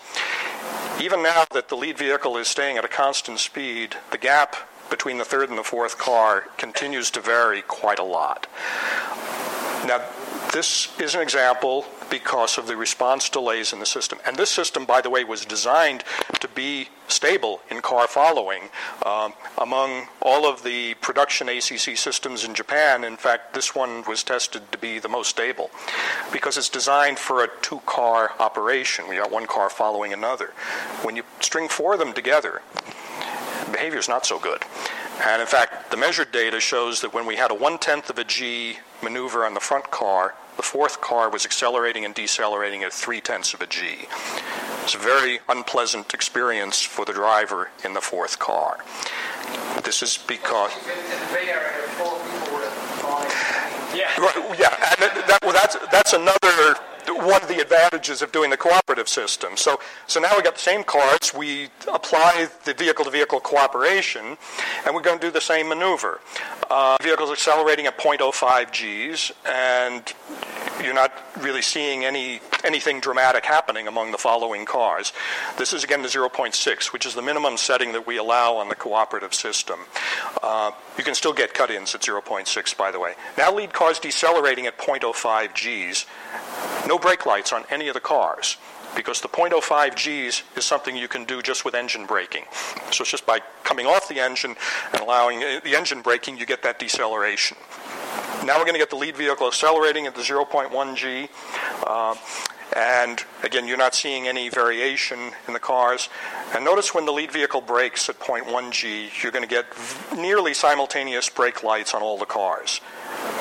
[1.01, 4.57] Even now that the lead vehicle is staying at a constant speed, the gap
[4.91, 8.47] between the third and the fourth car continues to vary quite a lot.
[9.87, 10.03] Now,
[10.53, 14.19] this is an example because of the response delays in the system.
[14.27, 16.05] And this system, by the way, was designed
[16.41, 18.69] to be stable in car following.
[19.05, 24.23] Um, among all of the production ACC systems in Japan, in fact, this one was
[24.23, 25.71] tested to be the most stable
[26.33, 29.09] because it's designed for a two car operation.
[29.09, 30.53] We got one car following another.
[31.03, 32.63] When you string four of them together,
[33.73, 34.63] behavior is not so good.
[35.25, 38.19] And in fact, the measured data shows that when we had a one tenth of
[38.19, 42.93] a G maneuver on the front car, the fourth car was accelerating and decelerating at
[42.93, 44.07] three tenths of a G.
[44.83, 48.79] It's a very unpleasant experience for the driver in the fourth car.
[49.85, 50.73] This is because.
[53.95, 54.09] Yeah.
[54.21, 56.79] Right, yeah, and that, that, well, that's, that's another
[57.09, 59.57] one of the advantages of doing the cooperative system.
[59.57, 61.35] So, so now we got the same cars.
[61.37, 64.37] We apply the vehicle-to-vehicle cooperation,
[64.87, 66.21] and we're going to do the same maneuver.
[66.75, 70.14] Uh, vehicle's accelerating at 0.05 Gs, and
[70.83, 71.12] you're not
[71.43, 75.12] really seeing any anything dramatic happening among the following cars.
[75.59, 78.75] This is again the 0.6, which is the minimum setting that we allow on the
[78.75, 79.81] cooperative system.
[80.43, 83.16] Uh, you can still get cut-ins at 0.6, by the way.
[83.37, 86.07] Now lead cars decelerating at 0.05 Gs.
[86.89, 88.57] No brake lights on any of the cars
[88.95, 92.45] because the 0.05 Gs is something you can do just with engine braking.
[92.90, 94.57] So it's just by coming off the engine
[94.93, 97.57] and allowing the engine braking, you get that deceleration.
[98.45, 101.28] Now we're going to get the lead vehicle accelerating at the 0.1 G.
[101.86, 102.16] Uh,
[102.74, 106.09] and again, you're not seeing any variation in the cars.
[106.55, 109.66] And notice when the lead vehicle brakes at 0.1 G, you're going to get
[110.16, 112.80] nearly simultaneous brake lights on all the cars.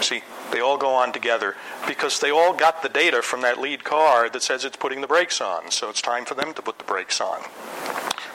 [0.01, 0.21] See,
[0.51, 1.55] they all go on together
[1.87, 5.07] because they all got the data from that lead car that says it's putting the
[5.07, 5.71] brakes on.
[5.71, 7.41] So it's time for them to put the brakes on.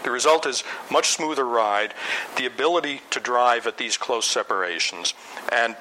[0.03, 1.93] The result is much smoother ride,
[2.37, 5.15] the ability to drive at these close separations,
[5.51, 5.77] and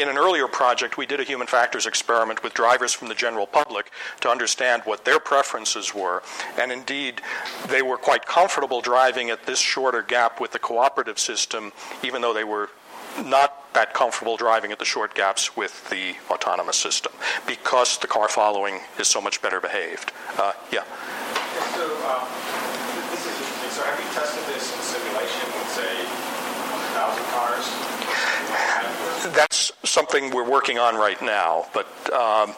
[0.00, 3.46] in an earlier project, we did a human factors experiment with drivers from the general
[3.46, 6.22] public to understand what their preferences were.
[6.58, 7.20] And indeed,
[7.68, 11.72] they were quite comfortable driving at this shorter gap with the cooperative system,
[12.04, 12.70] even though they were
[13.24, 17.12] not that comfortable driving at the short gaps with the autonomous system
[17.46, 20.12] because the car following is so much better behaved.
[20.36, 20.84] Uh, yeah.
[21.74, 22.26] So, um,
[23.10, 23.70] this is interesting.
[23.70, 26.28] So, have you tested this in simulation with, say,
[26.94, 27.66] thousand cars?
[29.34, 32.54] That's something we're working on right now, but um,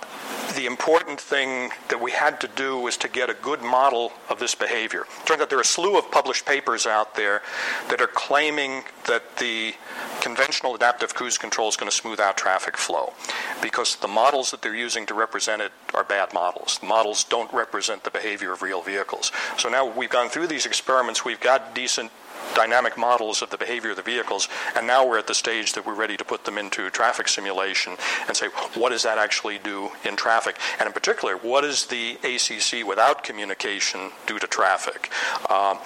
[0.55, 4.39] the important thing that we had to do was to get a good model of
[4.39, 5.03] this behavior.
[5.03, 7.43] It turns out there are a slew of published papers out there
[7.89, 9.75] that are claiming that the
[10.21, 13.13] conventional adaptive cruise control is going to smooth out traffic flow
[13.63, 16.79] because the models that they're using to represent it are bad models.
[16.79, 19.33] The models don't represent the behavior of real vehicles.
[19.59, 22.11] So now we've gone through these experiments, we've got decent
[22.55, 25.87] dynamic models of the behavior of the vehicles, and now we're at the stage that
[25.87, 27.97] we're ready to put them into traffic simulation
[28.29, 30.57] and say, what does that actually do in traffic?
[30.79, 35.11] And in particular, what does the ACC without communication do to traffic?
[35.51, 35.79] Um,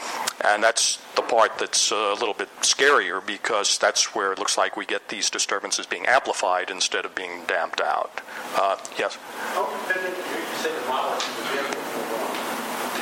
[0.45, 4.77] and that's the part that's a little bit scarier because that's where it looks like
[4.77, 8.21] we get these disturbances being amplified instead of being damped out.
[8.57, 9.17] Uh, yes?
[9.55, 11.83] How dependent, you the models the vehicle,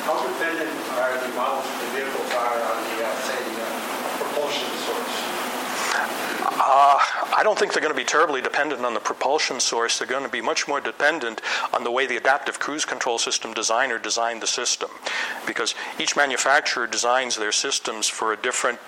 [0.05, 2.93] how dependent are the models of the vehicles are on the,
[6.65, 6.99] uh,
[7.37, 9.99] I don't think they're going to be terribly dependent on the propulsion source.
[9.99, 11.41] They're going to be much more dependent
[11.73, 14.89] on the way the adaptive cruise control system designer designed the system.
[15.45, 18.79] Because each manufacturer designs their systems for a different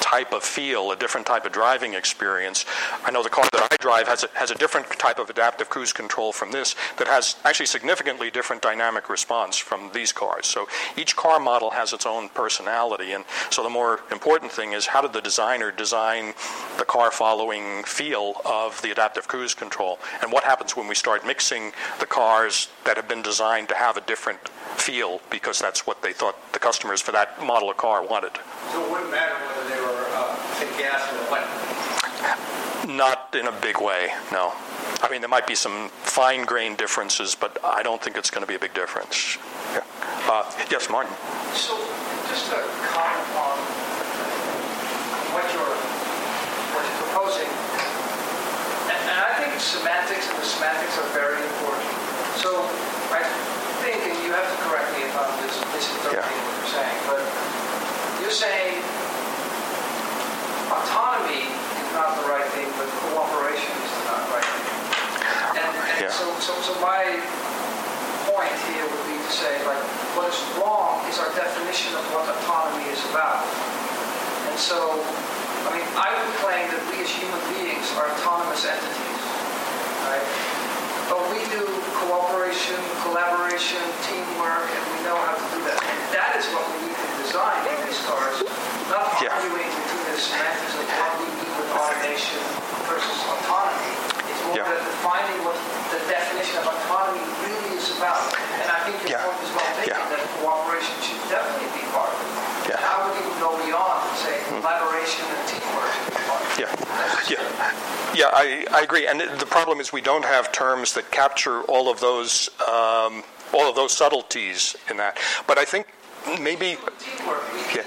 [0.00, 2.64] type of feel, a different type of driving experience.
[3.04, 5.68] I know the car that I drive has a, has a different type of adaptive
[5.68, 10.46] cruise control from this that has actually significantly different dynamic response from these cars.
[10.46, 13.12] So each car model has its own personality.
[13.12, 16.34] And so the more important thing is how did the designer design
[16.78, 19.98] the car following feel of the adaptive cruise control?
[20.22, 23.96] And what happens when we start mixing the cars that have been designed to have
[23.96, 28.04] a different feel because that's what they thought the customers for that model of car
[28.04, 28.32] wanted?
[28.72, 31.62] So it wouldn't matter whether they were, uh, say, gas or electric?
[32.90, 34.52] Not in a big way, no.
[34.98, 38.42] I mean, there might be some fine grained differences, but I don't think it's going
[38.42, 39.38] to be a big difference.
[39.70, 39.86] Yeah.
[40.26, 41.14] Uh, yes, Martin.
[41.54, 41.78] So,
[42.26, 42.58] just to
[42.90, 43.56] comment on
[45.30, 45.74] what you're,
[46.74, 47.50] what you're proposing,
[48.90, 51.86] and, and I think semantics and the semantics are very important.
[52.42, 52.66] So,
[53.14, 53.22] I
[53.86, 57.22] think, and you have to correct me if I'm mis- misinterpreting what you're saying, but
[58.22, 58.82] you're saying
[60.72, 64.76] autonomy is not the right thing, but cooperation is the right thing.
[65.60, 66.10] And, and Yeah.
[66.10, 67.20] so, so, so my
[68.28, 69.82] point here would be to say, like,
[70.16, 73.44] what is wrong is our definition of what autonomy is about.
[74.48, 75.00] And so,
[75.68, 79.22] I mean, I would claim that we as human beings are autonomous entities,
[80.08, 80.26] right?
[81.12, 81.62] But we do
[82.08, 85.76] cooperation, collaboration, teamwork, and we know how to do that.
[85.84, 88.40] And that is what we need to design in these cars,
[88.88, 89.32] not Yeah.
[89.36, 92.38] arguing between semantics of what we mean with automation
[92.86, 93.92] versus autonomy.
[94.30, 94.70] It's more Yeah.
[94.70, 95.58] defining what
[95.90, 98.22] the definition of autonomy really is about.
[98.62, 99.26] And I think your Yeah.
[99.26, 100.08] point is well taken, Yeah.
[100.14, 102.70] that cooperation should definitely be part of it.
[102.70, 102.78] Yeah.
[102.78, 106.58] I would even go beyond and say collaboration and teamwork should be part of it.
[106.62, 107.72] Yeah, yeah,
[108.14, 108.30] yeah.
[108.32, 109.06] I, I agree.
[109.08, 113.68] And the problem is we don't have terms that capture all of those um, all
[113.68, 115.18] of those subtleties in that.
[115.48, 115.86] But I think
[116.38, 117.42] maybe Teamwork,
[117.74, 117.82] Yeah.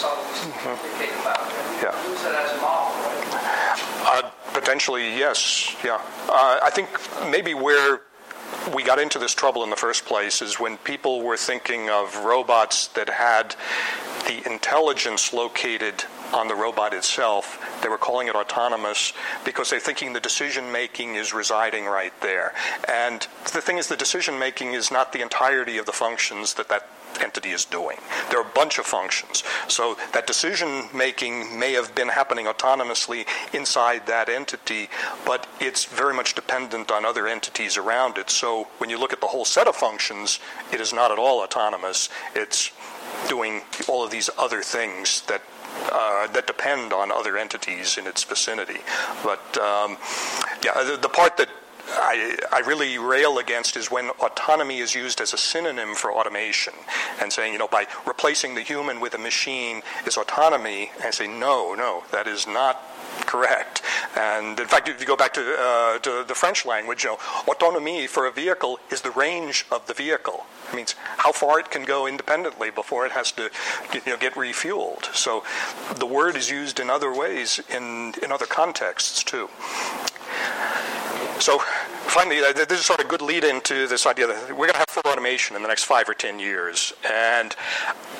[0.00, 1.40] About,
[1.82, 1.94] Yeah.
[4.04, 5.74] uh, potentially yes.
[5.84, 6.88] Yeah, uh, I think
[7.30, 8.02] maybe where
[8.74, 12.16] we got into this trouble in the first place is when people were thinking of
[12.24, 13.56] robots that had
[14.26, 17.58] the intelligence located on the robot itself.
[17.82, 19.12] They were calling it autonomous
[19.44, 22.54] because they're thinking the decision making is residing right there.
[22.88, 26.68] And the thing is, the decision making is not the entirety of the functions that
[26.68, 26.88] that
[27.20, 27.98] entity is doing.
[28.30, 29.42] There are a bunch of functions.
[29.68, 34.88] So that decision making may have been happening autonomously inside that entity,
[35.26, 38.30] but it's very much dependent on other entities around it.
[38.30, 40.40] So when you look at the whole set of functions,
[40.72, 42.08] it is not at all autonomous.
[42.34, 42.70] It's
[43.28, 45.42] doing all of these other things that
[45.90, 48.80] uh, that depend on other entities in its vicinity.
[49.24, 49.96] But um,
[50.62, 51.48] yeah, the, the part that
[51.94, 56.74] I, I really rail against is when autonomy is used as a synonym for automation
[57.20, 60.90] and saying, you know, by replacing the human with a machine is autonomy.
[60.96, 62.82] And I say, no, no, that is not
[63.26, 63.82] correct.
[64.16, 67.18] And in fact, if you go back to, uh, to the French language, you know,
[67.46, 70.46] autonomy for a vehicle is the range of the vehicle.
[70.70, 73.50] It means how far it can go independently before it has to
[73.92, 75.14] you know, get refueled.
[75.14, 75.44] So
[75.96, 79.48] the word is used in other ways in, in other contexts too.
[81.38, 81.60] So
[82.08, 84.72] finally, uh, this is sort of a good lead into this idea that we're going
[84.72, 86.92] to have full automation in the next five or ten years.
[87.10, 87.54] And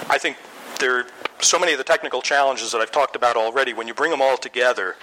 [0.08, 0.36] I think
[0.78, 1.06] there are
[1.40, 3.72] so many of the technical challenges that I've talked about already.
[3.72, 4.96] When you bring them all together,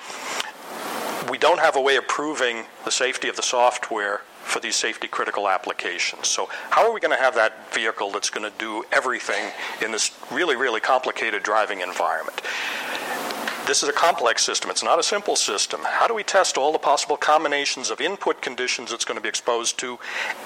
[1.29, 5.07] we don't have a way of proving the safety of the software for these safety
[5.07, 6.27] critical applications.
[6.27, 9.51] So, how are we going to have that vehicle that's going to do everything
[9.83, 12.41] in this really, really complicated driving environment?
[13.69, 14.71] This is a complex system.
[14.71, 15.81] It's not a simple system.
[15.83, 19.29] How do we test all the possible combinations of input conditions it's going to be
[19.29, 19.99] exposed to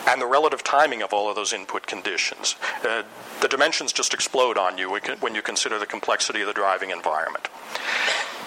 [0.09, 2.57] and the relative timing of all of those input conditions?
[2.85, 3.03] Uh,
[3.39, 4.89] the dimensions just explode on you
[5.21, 7.47] when you consider the complexity of the driving environment.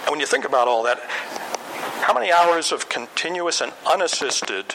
[0.02, 1.00] And when you think about all that,
[2.02, 4.74] how many hours of continuous and unassisted,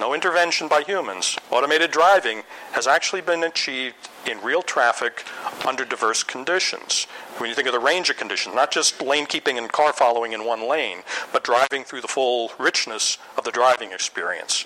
[0.00, 2.42] no intervention by humans, automated driving
[2.72, 5.24] has actually been achieved in real traffic
[5.66, 7.04] under diverse conditions?
[7.36, 10.32] When you think of the range of conditions, not just lane keeping and car following
[10.32, 14.64] in one lane, but driving through the full richness of the driving experience.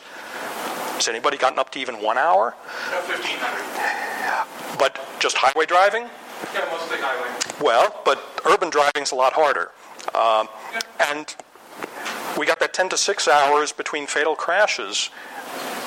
[0.94, 2.54] Has anybody gotten up to even one hour?
[2.92, 4.78] No, 1,500.
[4.78, 6.04] But just highway driving?
[6.54, 7.28] Yeah, mostly highway.
[7.60, 9.72] Well, but urban driving's a lot harder.
[10.14, 10.48] Um,
[11.00, 11.34] and
[12.36, 15.10] we got that 10 to 6 hours between fatal crashes.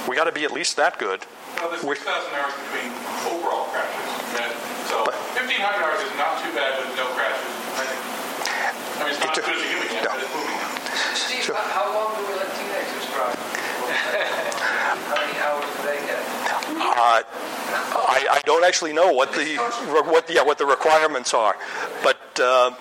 [0.08, 1.26] We got to be at least that good.
[1.60, 2.94] Well, 6,000 hours between
[3.28, 4.08] overall crashes.
[4.88, 7.52] So but, 1,500 hours is not too bad with no crashes.
[7.76, 10.12] I, mean, it's not it, as good as a human yet, no.
[10.16, 10.58] but it's moving.
[11.12, 11.60] Steve, sure.
[11.76, 13.36] how long do we let teenagers drive?
[15.04, 16.00] how many hours do they?
[16.80, 17.22] Uh,
[18.08, 19.58] I, I, don't actually know what the
[20.08, 21.56] what yeah what the requirements are,
[22.04, 22.72] but uh,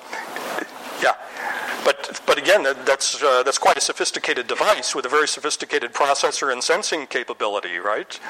[1.86, 5.94] but, but again, that- that's, uh, that's quite a sophisticated device with a very sophisticated
[5.94, 8.18] processor and sensing capability, right?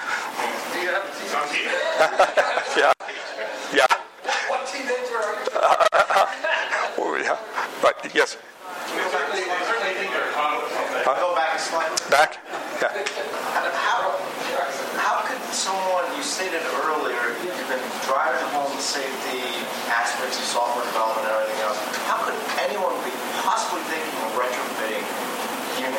[2.76, 2.92] Yeah.
[3.72, 3.86] Yeah.
[4.68, 5.48] Teenager are you?
[7.00, 7.38] Oh, yeah.
[7.82, 7.96] Right.
[8.14, 8.36] Yes.
[11.06, 11.14] Go
[12.10, 12.36] back.
[12.82, 12.92] Yeah.
[13.72, 14.12] How,
[15.00, 19.40] how could someone, you stated earlier, you've been driving home the safety
[19.88, 21.80] aspects of software development and everything else.
[22.04, 25.04] How could anyone be possibly thinking of retrofitting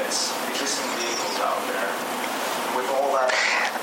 [0.07, 1.91] existing vehicles out there,
[2.77, 3.76] with all that?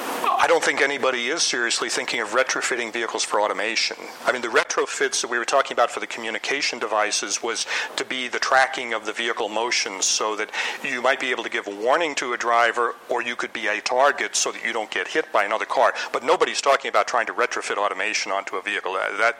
[0.44, 3.96] I don't think anybody is seriously thinking of retrofitting vehicles for automation.
[4.26, 7.64] I mean, the retrofits that we were talking about for the communication devices was
[7.96, 10.50] to be the tracking of the vehicle motions so that
[10.82, 13.68] you might be able to give a warning to a driver or you could be
[13.68, 15.94] a target so that you don't get hit by another car.
[16.12, 18.92] But nobody's talking about trying to retrofit automation onto a vehicle.
[18.92, 19.36] That, that,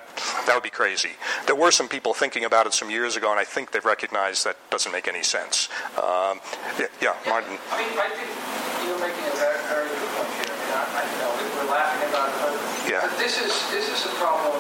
[0.47, 1.11] that would be crazy.
[1.45, 4.47] There were some people thinking about it some years ago, and I think they've recognized
[4.47, 5.69] that doesn't make any sense.
[5.99, 6.41] Um,
[6.81, 7.59] yeah, yeah, Martin.
[7.71, 10.45] I mean, I think you're making a very, very good point here.
[10.45, 14.01] I mean, I, I you know, we're laughing about it, but, this is this is
[14.09, 14.57] a problem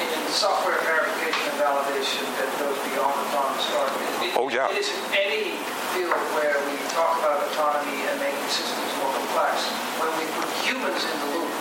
[0.00, 4.00] in software verification and validation that goes beyond autonomous driving.
[4.24, 4.72] It- it- Oh, yeah.
[4.72, 5.60] It isn't any
[5.92, 9.60] field where we talk about autonomy and making systems more complex.
[10.00, 11.52] When we put humans in the loop,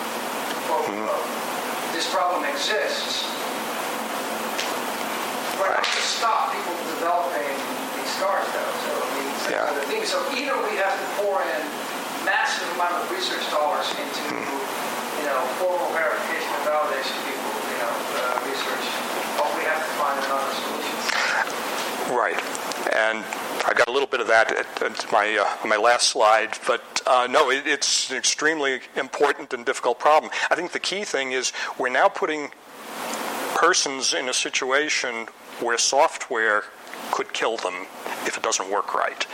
[0.72, 1.92] quote Mm-hmm.
[1.94, 3.28] this problem exists.
[5.60, 7.52] But not to stop people developing
[8.00, 8.74] these cars, though.
[8.88, 9.68] So I mean, Yeah.
[9.92, 11.62] thing, so either we have to pour in
[12.26, 14.63] massive amount of research dollars into, Mm-hmm.
[15.24, 18.88] You know, formal verification and validation people, you know, uh, research,
[19.40, 21.00] or we have to find another solution.
[22.12, 22.36] Right.
[22.92, 23.24] And
[23.66, 27.02] I got a little bit of that at, at my, uh, my last slide, but
[27.08, 30.30] uh, no, it, it's an extremely important and difficult problem.
[30.52, 32.52] I think the key thing is we're now putting
[33.56, 35.28] persons in a situation
[35.62, 36.66] where software
[37.12, 37.88] could kill them
[38.26, 39.26] if it doesn't work right.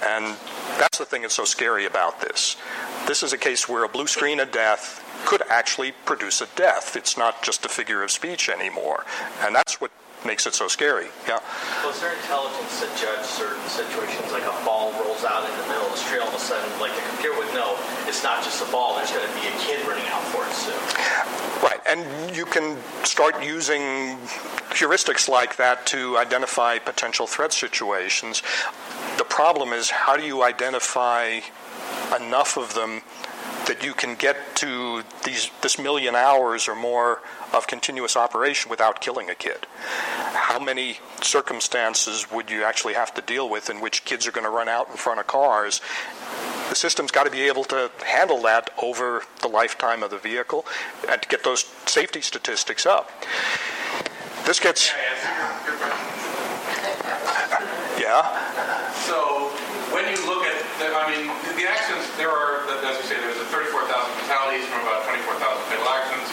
[0.00, 0.34] And
[0.78, 2.56] that's the thing that's so scary about this.
[3.06, 6.96] This is a case where a blue screen of death could actually produce a death.
[6.96, 9.04] It's not just a figure of speech anymore.
[9.42, 9.90] And that's what
[10.24, 11.08] makes it so scary.
[11.28, 11.40] Yeah.
[11.82, 15.66] Well, is there intelligence to judge certain situations, like a ball rolls out in the
[15.68, 18.42] middle of the street, all of a sudden, like the computer would know it's not
[18.42, 20.78] just a ball, there's going to be a kid running out for it soon.
[21.62, 24.16] Right, and you can start using
[24.70, 28.42] heuristics like that to identify potential threat situations.
[29.18, 31.40] The problem is how do you identify
[32.18, 33.02] enough of them
[33.66, 37.20] that you can get to these this million hours or more
[37.52, 39.66] of continuous operation without killing a kid?
[40.32, 44.44] How many circumstances would you actually have to deal with in which kids are going
[44.44, 45.80] to run out in front of cars?
[46.68, 50.66] The system's got to be able to handle that over the lifetime of the vehicle
[51.08, 53.10] and to get those safety statistics up.
[54.46, 54.92] This gets.
[57.98, 58.22] Yeah.
[59.08, 59.50] So
[59.90, 61.26] when you look at, the, I mean,
[61.58, 63.90] the accidents, there are, as we say, there's a 34,000
[64.22, 65.42] fatalities from about 24,000
[65.72, 66.30] fatal accidents.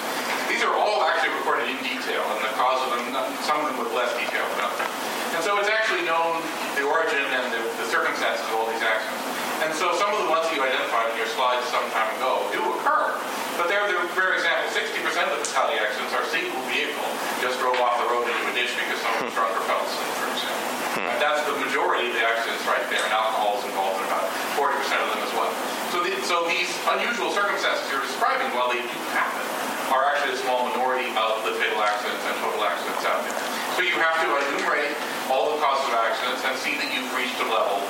[0.52, 3.74] These are all actually recorded in detail, and the cause of them, not- some of
[3.74, 4.86] them with less detail than others.
[5.34, 6.38] And so it's actually known
[6.78, 9.26] the origin and the, the circumstances of all these accidents.
[9.66, 12.64] And so some of the ones you identified in your slides some time ago do
[12.72, 13.20] occur.
[13.60, 14.96] But they're, they're for example, 60%
[15.28, 17.04] of the fatality accidents are single vehicle,
[17.44, 20.16] just drove off the road into a ditch because someone was drunk or fell asleep,
[20.24, 21.04] for example.
[21.04, 21.12] Hmm.
[21.12, 24.24] And that's the majority of the accidents right there, and alcohol is involved in about
[24.56, 24.72] 40%
[25.04, 25.52] of them as well.
[25.92, 29.44] So, the, so these unusual circumstances you're describing, while they do happen,
[29.92, 33.36] are actually a small minority of the fatal accidents and total accidents out there.
[33.76, 34.96] So you have to enumerate
[35.28, 37.84] all the causes of accidents and see that you've reached a level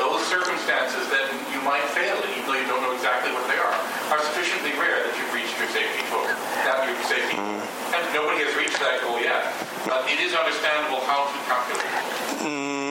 [0.00, 3.58] those circumstances that you might fail in, even though you don't know exactly what they
[3.58, 3.76] are,
[4.14, 6.24] are sufficiently rare that you've reached your safety goal.
[6.64, 7.94] That your safety, mm-hmm.
[7.96, 9.52] and nobody has reached that goal yet.
[9.84, 11.91] But it is understandable how to calculate.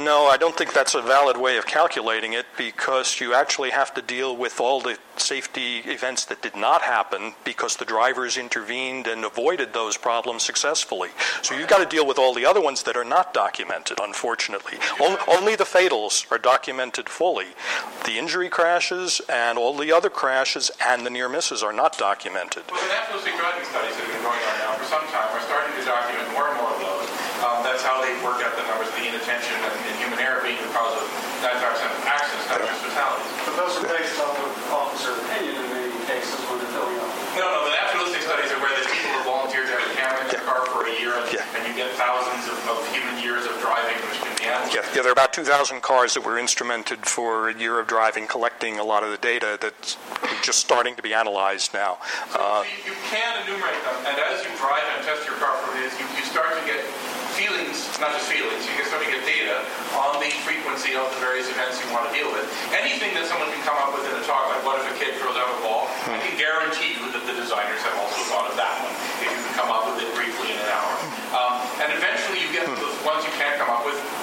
[0.04, 3.94] No, I don't think that's a valid way of calculating it because you actually have
[3.94, 9.06] to deal with all the safety events that did not happen because the drivers intervened
[9.06, 11.10] and avoided those problems successfully.
[11.44, 14.78] So you've got to deal with all the other ones that are not documented, unfortunately.
[15.02, 17.48] On- Only the fatals are documented fully.
[18.06, 22.64] The injury crashes and all the other crashes and the near misses are not documented.
[22.72, 25.42] Well, the naturalistic driving studies that have been going on now for some time are
[25.46, 27.08] starting to document more and more of those.
[27.42, 30.62] Um, that's how they work out the numbers, the inattention and, and human error being
[30.62, 31.06] the cause of
[31.42, 33.34] 95% of accidents, not just fatalities.
[33.50, 37.10] But those are based off of officer opinion in many cases when they're filling out.
[37.34, 40.22] No, no, the naturalistic studies are where the people who volunteer to have a camera
[40.22, 43.50] in their car for a year and, and you get thousands of, of human years
[43.50, 44.70] of driving, which can be analyzed.
[44.92, 48.76] Yeah, there are about 2,000 cars that were instrumented for a year of driving, collecting
[48.76, 49.96] a lot of the data that's
[50.44, 51.96] just starting to be analyzed now.
[52.36, 55.96] Uh, You can enumerate them, and as you drive and test your car for this,
[55.96, 56.84] you, you start to get
[57.40, 59.64] feelings, not just feelings, you can start to get data
[59.96, 62.44] on the frequency of the various events you want to deal with.
[62.76, 65.16] Anything that someone can come up with in a talk, like what if a kid
[65.24, 68.60] throws out a ball, I can guarantee you that the designers have also thought of
[68.60, 68.92] that one,
[69.24, 70.92] if you can come up with it briefly in an hour.
[71.32, 74.20] Um, and eventually you get to those ones you can't come up with, get into
[74.20, 74.21] a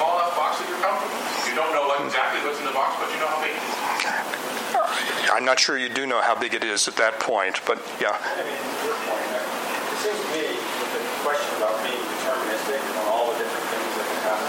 [0.00, 1.12] small enough box that you're comfortable.
[1.44, 3.60] You don't know what, exactly what's in the box, but you know how big it
[3.60, 5.28] is.
[5.28, 8.16] I'm not sure you do know how big it is at that point, but yeah.
[8.16, 13.12] I mean, your point, it seems to me with the question about being deterministic on
[13.12, 14.48] all the different things that can happen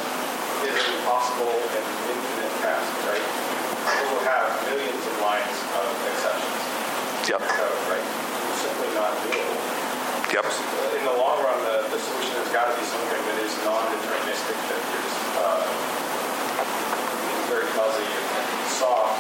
[0.72, 3.20] is an impossible and infinite task, right?
[3.20, 7.28] We will have millions of lines of exceptions.
[7.28, 7.44] Yep.
[7.44, 8.08] So, right?
[8.08, 9.60] It's simply not doable.
[10.32, 10.48] Yep.
[10.96, 14.56] In the long run, the, the solution has got to be something that is non-deterministic,
[14.56, 15.21] that is uh,
[17.48, 19.18] very fuzzy and soft.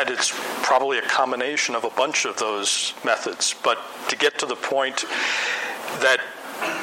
[0.00, 0.32] And it's
[0.62, 3.54] probably a combination of a bunch of those methods.
[3.62, 3.78] But
[4.08, 5.04] to get to the point
[6.00, 6.20] that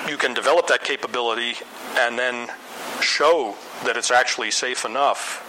[0.08, 1.56] you can develop that capability
[1.98, 2.50] and then
[3.02, 3.56] show
[3.86, 5.46] that it's actually safe enough,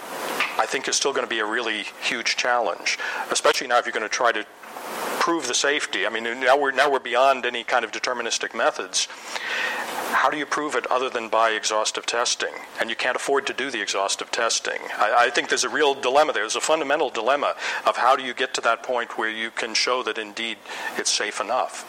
[0.59, 2.97] I think is still going to be a really huge challenge,
[3.29, 4.45] especially now if you're going to try to
[5.19, 6.05] prove the safety.
[6.05, 9.07] I mean, now we're now we're beyond any kind of deterministic methods.
[10.11, 12.53] How do you prove it other than by exhaustive testing?
[12.79, 14.79] And you can't afford to do the exhaustive testing.
[14.97, 16.43] I, I think there's a real dilemma there.
[16.43, 17.55] There's a fundamental dilemma
[17.87, 20.57] of how do you get to that point where you can show that indeed
[20.97, 21.85] it's safe enough.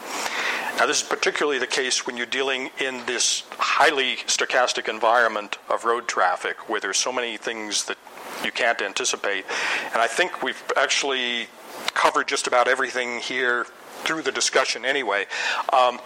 [0.78, 5.84] Now, this is particularly the case when you're dealing in this highly stochastic environment of
[5.84, 7.98] road traffic where there's so many things that
[8.44, 9.44] you can't anticipate.
[9.92, 11.48] And I think we've actually
[11.94, 13.66] covered just about everything here
[14.04, 15.26] through the discussion anyway.
[15.72, 16.00] Um,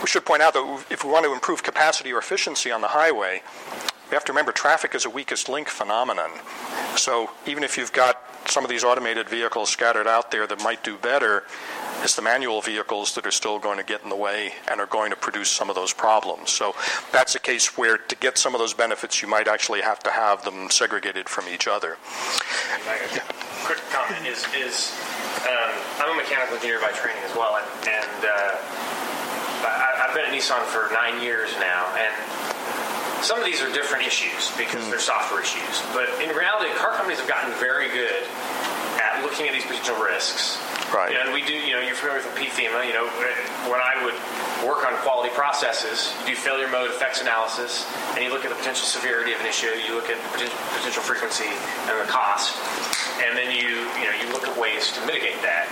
[0.00, 2.88] we should point out that if we want to improve capacity or efficiency on the
[2.88, 3.42] highway,
[4.10, 6.30] we have to remember traffic is a weakest link phenomenon.
[6.96, 10.84] So even if you've got some of these automated vehicles scattered out there that might
[10.84, 11.42] do better,
[12.02, 14.86] it's the manual vehicles that are still going to get in the way and are
[14.86, 16.52] going to produce some of those problems.
[16.52, 16.74] So
[17.10, 20.10] that's a case where to get some of those benefits, you might actually have to
[20.10, 21.96] have them segregated from each other.
[23.64, 24.94] quick comment is, is
[25.50, 28.56] um, I'm a mechanical engineer by training as well, and, and uh,
[29.64, 34.06] I, I've been at Nissan for nine years now, and some of these are different
[34.06, 35.82] issues because they're software issues.
[35.92, 38.24] But in reality, car companies have gotten very good
[39.00, 40.60] at looking at these potential risks.
[40.94, 41.16] Right.
[41.18, 42.86] And we do, you know, you're familiar with PFMEA.
[42.86, 43.10] You know,
[43.66, 44.14] when I would
[44.62, 48.58] work on quality processes, you do failure mode effects analysis, and you look at the
[48.58, 51.50] potential severity of an issue, you look at the potential, potential frequency
[51.90, 52.54] and the cost,
[53.18, 55.66] and then you, you know, you look at ways to mitigate that.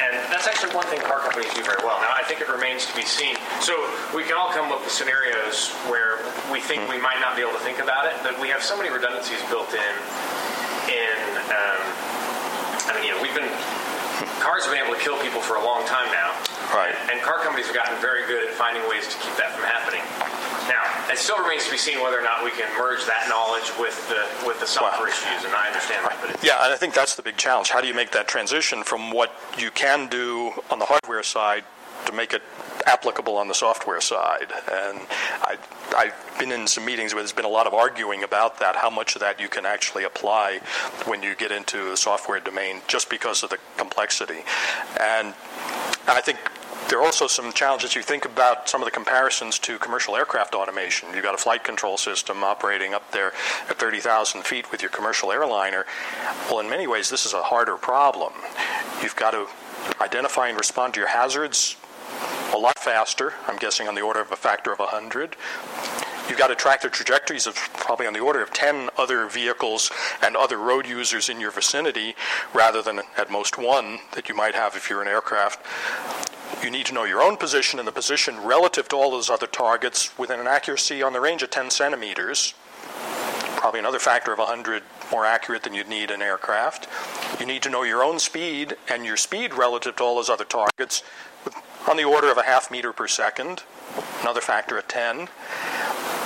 [0.00, 2.00] And that's actually one thing car companies do very well.
[2.00, 3.36] Now, I think it remains to be seen.
[3.60, 3.76] So
[4.16, 7.54] we can all come up with scenarios where we think we might not be able
[7.54, 9.94] to think about it, but we have so many redundancies built in.
[10.88, 11.16] In,
[11.52, 11.80] um,
[12.88, 13.48] I mean, you know, we've been
[14.44, 16.36] cars have been able to kill people for a long time now.
[16.68, 16.92] Right.
[17.08, 20.04] And car companies have gotten very good at finding ways to keep that from happening.
[20.68, 23.72] Now, it still remains to be seen whether or not we can merge that knowledge
[23.80, 26.16] with the with the software issues, and I understand that.
[26.20, 27.70] But it's, Yeah, and I think that's the big challenge.
[27.70, 31.64] How do you make that transition from what you can do on the hardware side
[32.06, 32.42] to make it
[32.86, 34.52] applicable on the software side?
[34.70, 35.00] And
[35.42, 35.56] I,
[35.96, 38.90] I've been in some meetings where there's been a lot of arguing about that, how
[38.90, 40.60] much of that you can actually apply
[41.06, 44.44] when you get into the software domain, just because of the complexity.
[45.00, 45.34] And
[46.06, 46.38] I think
[46.88, 47.96] there are also some challenges.
[47.96, 51.08] You think about some of the comparisons to commercial aircraft automation.
[51.14, 53.32] You've got a flight control system operating up there
[53.68, 55.86] at 30,000 feet with your commercial airliner.
[56.50, 58.32] Well, in many ways, this is a harder problem.
[59.02, 59.46] You've got to
[60.00, 61.76] identify and respond to your hazards
[62.52, 65.36] a lot faster, I'm guessing on the order of a factor of 100.
[66.28, 69.90] You've got to track the trajectories of probably on the order of 10 other vehicles
[70.22, 72.14] and other road users in your vicinity
[72.54, 75.60] rather than at most one that you might have if you're an aircraft.
[76.64, 79.46] You need to know your own position and the position relative to all those other
[79.46, 82.54] targets within an accuracy on the range of 10 centimeters,
[83.56, 86.88] probably another factor of 100 more accurate than you'd need an aircraft.
[87.38, 90.44] You need to know your own speed and your speed relative to all those other
[90.44, 91.02] targets
[91.88, 93.62] on the order of a half meter per second,
[94.22, 95.28] another factor of 10.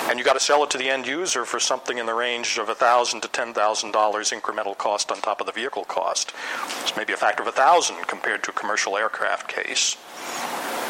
[0.09, 2.57] And you got to sell it to the end user for something in the range
[2.57, 6.33] of 1,000 to $10,000 incremental cost on top of the vehicle cost.
[6.81, 9.97] It's maybe a factor of 1,000 compared to a commercial aircraft case.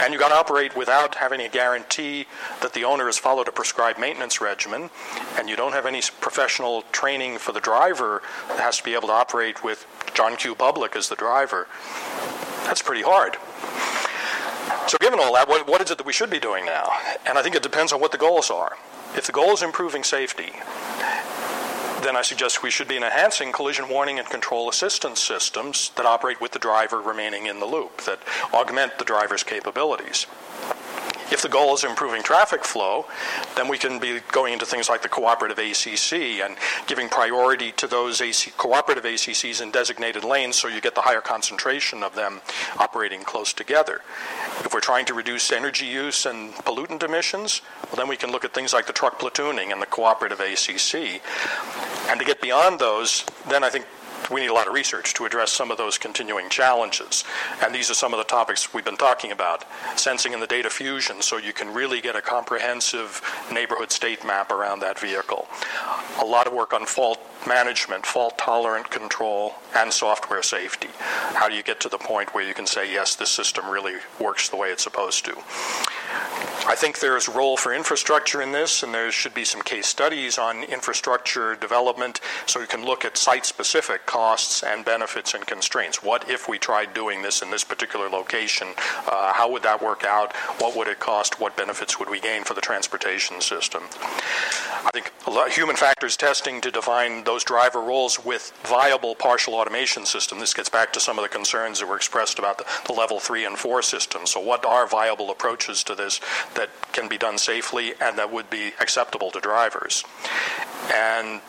[0.01, 2.27] And you got to operate without having a guarantee
[2.61, 4.91] that the owner has followed a prescribed maintenance regimen,
[5.37, 9.09] and you don't have any professional training for the driver that has to be able
[9.09, 9.85] to operate with
[10.15, 10.55] John Q.
[10.55, 11.67] Public as the driver.
[12.65, 13.37] That's pretty hard.
[14.89, 16.91] So, given all that, what, what is it that we should be doing now?
[17.27, 18.79] And I think it depends on what the goals are.
[19.15, 20.51] if the goal is improving safety,
[22.03, 26.41] then I suggest we should be enhancing collision warning and control assistance systems that operate
[26.41, 28.21] with the driver remaining in the loop, that
[28.55, 30.27] augment the driver's capabilities.
[31.39, 33.07] If the goal is improving traffic flow,
[33.55, 36.57] then we can be going into things like the cooperative ACC and
[36.89, 41.21] giving priority to those AC, cooperative ACCs in designated lanes so you get the higher
[41.21, 42.41] concentration of them
[42.79, 44.01] operating close together.
[44.65, 48.45] If we're trying to reduce energy use and pollutant emissions, well, then we can look
[48.45, 51.23] at things like the truck platooning and the cooperative ACC.
[52.09, 53.87] And to get beyond those, then I think
[54.31, 57.25] we need a lot of research to address some of those continuing challenges.
[57.63, 59.65] And these are some of the topics we've been talking about
[59.97, 63.23] sensing and the data fusion, so you can really get a comprehensive
[63.53, 65.49] neighborhood state map around that vehicle.
[66.21, 70.89] A lot of work on fault management, fault tolerant control, and software safety.
[70.99, 73.95] How do you get to the point where you can say, yes, this system really
[74.21, 75.37] works the way it's supposed to?
[76.67, 80.37] I think there's role for infrastructure in this, and there should be some case studies
[80.37, 86.03] on infrastructure development so you can look at site specific costs and benefits and constraints.
[86.03, 88.69] What if we tried doing this in this particular location?
[89.07, 90.37] Uh, how would that work out?
[90.61, 91.41] What would it cost?
[91.41, 93.85] What benefits would we gain for the transportation system?
[94.85, 95.13] I think
[95.55, 100.41] human factors testing to define those driver roles with viable partial automation system.
[100.41, 103.21] This gets back to some of the concerns that were expressed about the, the level
[103.21, 104.31] three and four systems.
[104.31, 106.23] So, what are viable approaches to this
[106.55, 110.05] that can be done safely and that would be acceptable to drivers?
[110.91, 111.43] And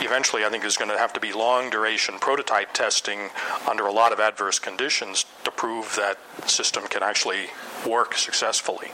[0.00, 3.28] eventually, I think there's going to have to be long duration prototype testing
[3.68, 6.16] under a lot of adverse conditions to prove that
[6.48, 7.48] system can actually
[7.86, 8.88] work successfully.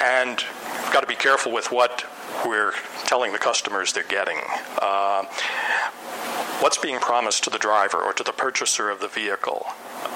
[0.00, 0.42] And
[0.82, 2.04] we've got to be careful with what
[2.46, 2.72] we're
[3.04, 4.38] telling the customers they're getting.
[4.80, 5.24] Uh,
[6.60, 9.66] what's being promised to the driver or to the purchaser of the vehicle?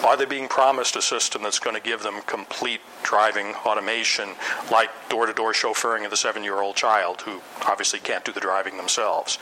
[0.04, 4.30] Are they being promised a system that's going to give them complete driving automation,
[4.70, 8.32] like door to door chauffeuring of the seven year old child who obviously can't do
[8.32, 9.38] the driving themselves?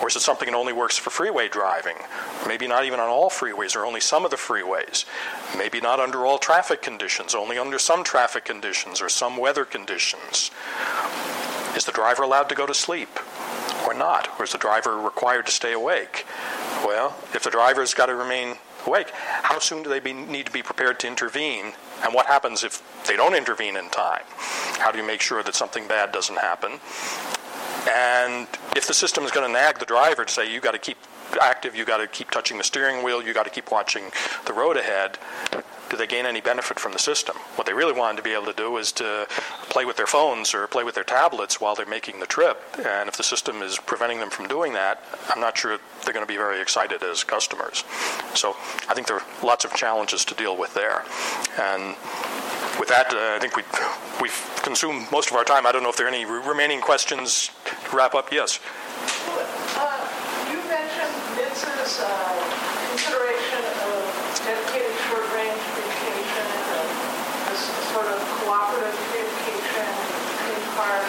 [0.00, 1.96] Or is it something that only works for freeway driving?
[2.46, 5.04] Maybe not even on all freeways or only some of the freeways.
[5.56, 10.50] Maybe not under all traffic conditions, only under some traffic conditions or some weather conditions.
[11.76, 13.08] Is the driver allowed to go to sleep
[13.86, 14.28] or not?
[14.38, 16.26] Or is the driver required to stay awake?
[16.84, 18.56] Well, if the driver's got to remain
[18.86, 21.72] awake, how soon do they be, need to be prepared to intervene?
[22.02, 24.22] And what happens if they don't intervene in time?
[24.78, 26.80] How do you make sure that something bad doesn't happen?
[27.88, 28.46] And
[28.76, 30.98] if the system is going to nag the driver to say, you got to keep
[31.40, 34.04] active, you got to keep touching the steering wheel, you got to keep watching
[34.46, 35.18] the road ahead,
[35.92, 37.36] do they gain any benefit from the system?
[37.56, 39.26] What they really wanted to be able to do is to
[39.68, 42.64] play with their phones or play with their tablets while they're making the trip.
[42.86, 46.24] And if the system is preventing them from doing that, I'm not sure they're going
[46.24, 47.84] to be very excited as customers.
[48.32, 48.56] So
[48.88, 51.04] I think there are lots of challenges to deal with there.
[51.60, 51.94] And
[52.80, 53.64] with that, uh, I think we,
[54.22, 55.66] we've consumed most of our time.
[55.66, 58.32] I don't know if there are any remaining questions to wrap up.
[58.32, 58.60] Yes.
[59.76, 60.08] Uh,
[60.50, 63.60] you mentioned NHTSA's uh, consideration
[63.92, 66.88] of dedicated short-range communication and
[67.46, 67.62] this
[67.94, 71.06] sort of cooperative communication between cars.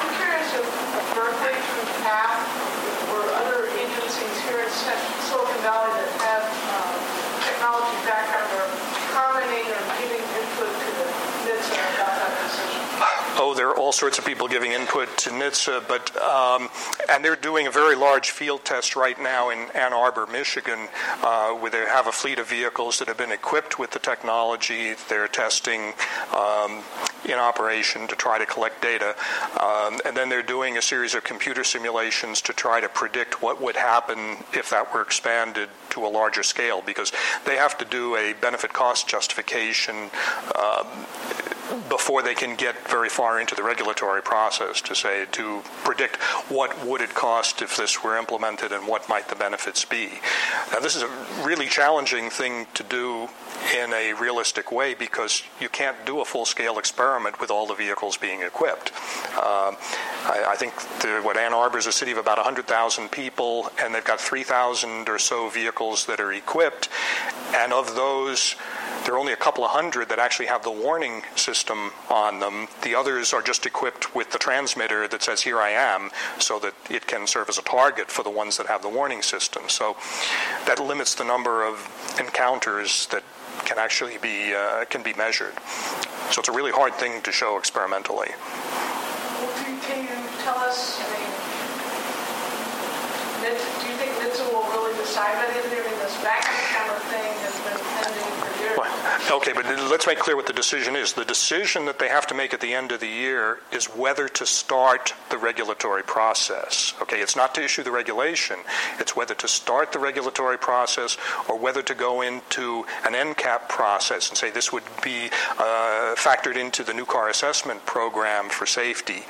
[0.00, 0.64] I'm curious if
[1.12, 2.40] Berkeley, through PATH,
[3.12, 4.72] or other agencies here in
[5.28, 6.96] Silicon Valley that have um,
[7.44, 8.72] technology background are
[9.12, 11.06] commenting or giving input to the
[11.44, 12.80] NHTSA about that decision.
[13.36, 16.68] Oh, there all sorts of people giving input to NHTSA, but um,
[17.08, 20.88] and they're doing a very large field test right now in Ann Arbor, Michigan,
[21.22, 24.94] uh, where they have a fleet of vehicles that have been equipped with the technology.
[25.08, 25.92] They're testing
[26.34, 26.82] um,
[27.24, 29.14] in operation to try to collect data,
[29.60, 33.60] um, and then they're doing a series of computer simulations to try to predict what
[33.60, 37.12] would happen if that were expanded to a larger scale, because
[37.46, 40.10] they have to do a benefit-cost justification.
[40.54, 40.86] Um,
[41.88, 46.16] before they can get very far into the regulatory process to say to predict
[46.50, 50.10] what would it cost if this were implemented and what might the benefits be.
[50.70, 51.08] Now this is a
[51.44, 53.28] really challenging thing to do
[53.76, 58.16] in a realistic way because you can't do a full-scale experiment with all the vehicles
[58.16, 58.92] being equipped.
[59.36, 59.76] Um,
[60.24, 63.94] I, I, think the, what Ann Arbor is a city of about 100,000 people, and
[63.94, 66.88] they've got 3,000 or so vehicles that are equipped,
[67.54, 68.54] and of those,
[69.04, 72.68] there are only a couple of hundred that actually have the warning system on them.
[72.82, 76.74] The others are just equipped with the transmitter that says, Here I am, so that
[76.88, 79.64] it can serve as a target for the ones that have the warning system.
[79.68, 79.96] So
[80.66, 81.74] that limits the number of
[82.18, 83.24] encounters that
[83.64, 85.54] can actually be uh, can be measured.
[86.30, 88.28] So it's a really hard thing to show experimentally.
[88.28, 88.36] Do,
[89.82, 91.00] can you tell us?
[91.00, 91.32] I mean,
[93.42, 94.52] do you think NHTSA
[95.14, 97.91] will really decide that in there, I mean, this back camera thing has been
[98.84, 99.30] years.
[99.30, 101.12] Okay, but let's make clear what the decision is.
[101.12, 104.28] The decision that they have to make at the end of the year is whether
[104.28, 106.94] to start the regulatory process.
[107.02, 108.56] Okay, it's not to issue the regulation,
[108.98, 111.16] it's whether to start the regulatory process
[111.48, 115.28] or whether to go into an NCAP process and say this would be
[115.58, 119.22] uh, factored into the new car assessment program for safety.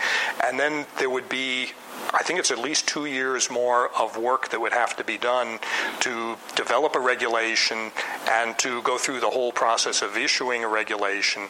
[0.44, 1.72] And then there would be
[2.14, 5.16] I think it's at least two years more of work that would have to be
[5.16, 5.58] done
[6.00, 7.90] to develop a regulation
[8.32, 11.48] and to go through the whole process of issuing a regulation.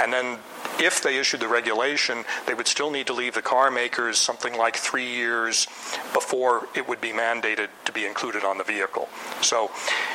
[0.00, 0.38] And then
[0.78, 4.56] if they issued the regulation, they would still need to leave the car makers something
[4.56, 5.66] like three years
[6.12, 9.08] before it would be mandated to be included on the vehicle.
[9.40, 9.70] So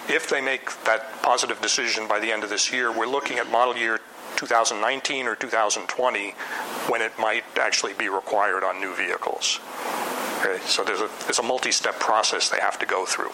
[0.08, 3.50] if they make that positive decision by the end of this year, we're looking at
[3.50, 4.00] model year
[4.36, 6.32] 2019 or 2020
[6.88, 9.60] when it might actually be required on new vehicles.
[10.44, 13.32] Okay, so there's a, there's a multi-step process they have to go through.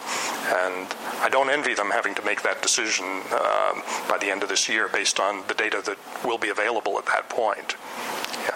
[0.62, 0.86] And
[1.26, 4.70] I don't envy them having to make that decision um, by the end of this
[4.70, 7.76] year based on the data that will be available at that point.
[8.46, 8.54] Yeah.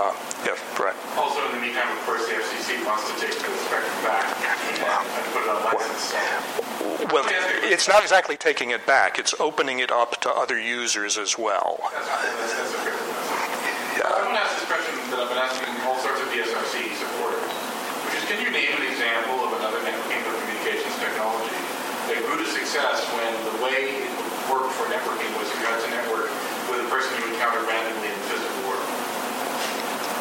[0.00, 0.16] Uh,
[0.48, 0.96] yeah, Brett.
[1.16, 4.24] Also, in the meantime, of course, the FCC wants to take the spectrum back
[4.72, 7.12] and, and put it on license.
[7.12, 7.24] Well,
[7.68, 9.18] it's not exactly taking it back.
[9.18, 11.80] It's opening it up to other users as well.
[11.92, 13.08] That's, that's, that's
[13.98, 14.14] yeah.
[14.14, 16.76] I'm going to ask this question that I've been asking all sorts of DSRC supporters,
[16.78, 16.97] which is,
[18.28, 21.56] can you name an example of another networking or communications technology
[22.12, 24.12] that grew to success when the way it
[24.52, 26.28] worked for networking was you got to network
[26.68, 28.84] with a person you encountered randomly in the physical world?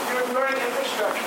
[0.07, 1.19] Your learning infrastructure.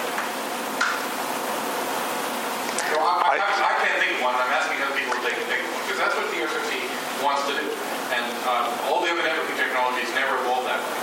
[2.89, 4.33] So I, I, I, can't think of one.
[4.41, 6.81] I'm asking other people to take, take one because that's what the DSRC
[7.21, 7.69] wants to do.
[8.17, 10.97] And um, all the other networking technologies never evolved that way.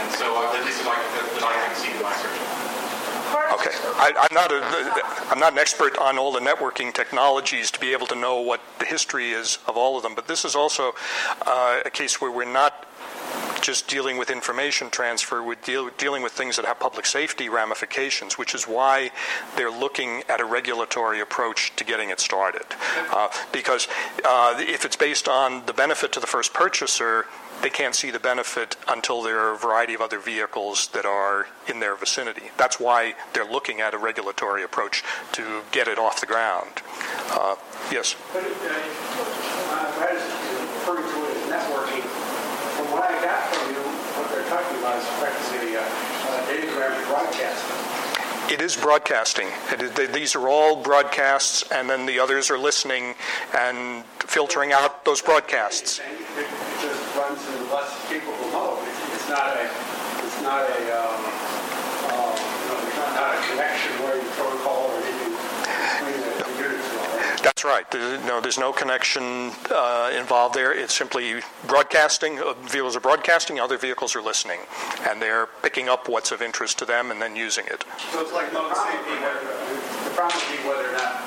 [0.00, 2.47] And so uh, at least like that I can see in my search.
[3.58, 7.80] Okay, I, am not a, I'm not an expert on all the networking technologies to
[7.80, 10.14] be able to know what the history is of all of them.
[10.14, 10.92] But this is also
[11.44, 12.86] uh, a case where we're not
[13.60, 18.38] just dealing with information transfer, we're deal, dealing with things that have public safety ramifications,
[18.38, 19.10] which is why
[19.56, 22.64] they're looking at a regulatory approach to getting it started.
[23.10, 23.88] Uh, because
[24.24, 27.26] uh, if it's based on the benefit to the first purchaser,
[27.62, 31.46] they can't see the benefit until there are a variety of other vehicles that are
[31.68, 32.50] in their vicinity.
[32.56, 35.02] That's why they're looking at a regulatory approach
[35.32, 36.70] to get it off the ground.
[37.30, 37.56] Uh,
[37.90, 38.14] yes?
[38.32, 38.48] But, uh,
[39.98, 40.22] I was
[40.86, 42.06] referring to it as networking.
[42.78, 46.48] From what I got from you, what they're talking about is effectively uh, uh.
[48.50, 49.48] It is broadcasting.
[49.70, 53.14] It is, these are all broadcasts, and then the others are listening
[53.54, 56.00] and filtering out those broadcasts.
[57.18, 58.78] Runs in less capable mode.
[58.86, 59.66] It's, it's not a,
[60.22, 61.18] it's not a, um,
[62.14, 66.30] um, you know, there's not, not a connection where you protocol or anything between the,
[66.44, 67.42] the units.
[67.42, 67.90] That's right.
[67.90, 70.72] There's, no, there's no connection uh, involved there.
[70.72, 72.38] It's simply broadcasting.
[72.38, 74.60] Uh, vehicles are broadcasting, other vehicles are listening,
[75.08, 77.84] and they're picking up what's of interest to them and then using it.
[78.12, 78.94] So it's like the problem,
[80.04, 81.18] the problem would be whether or not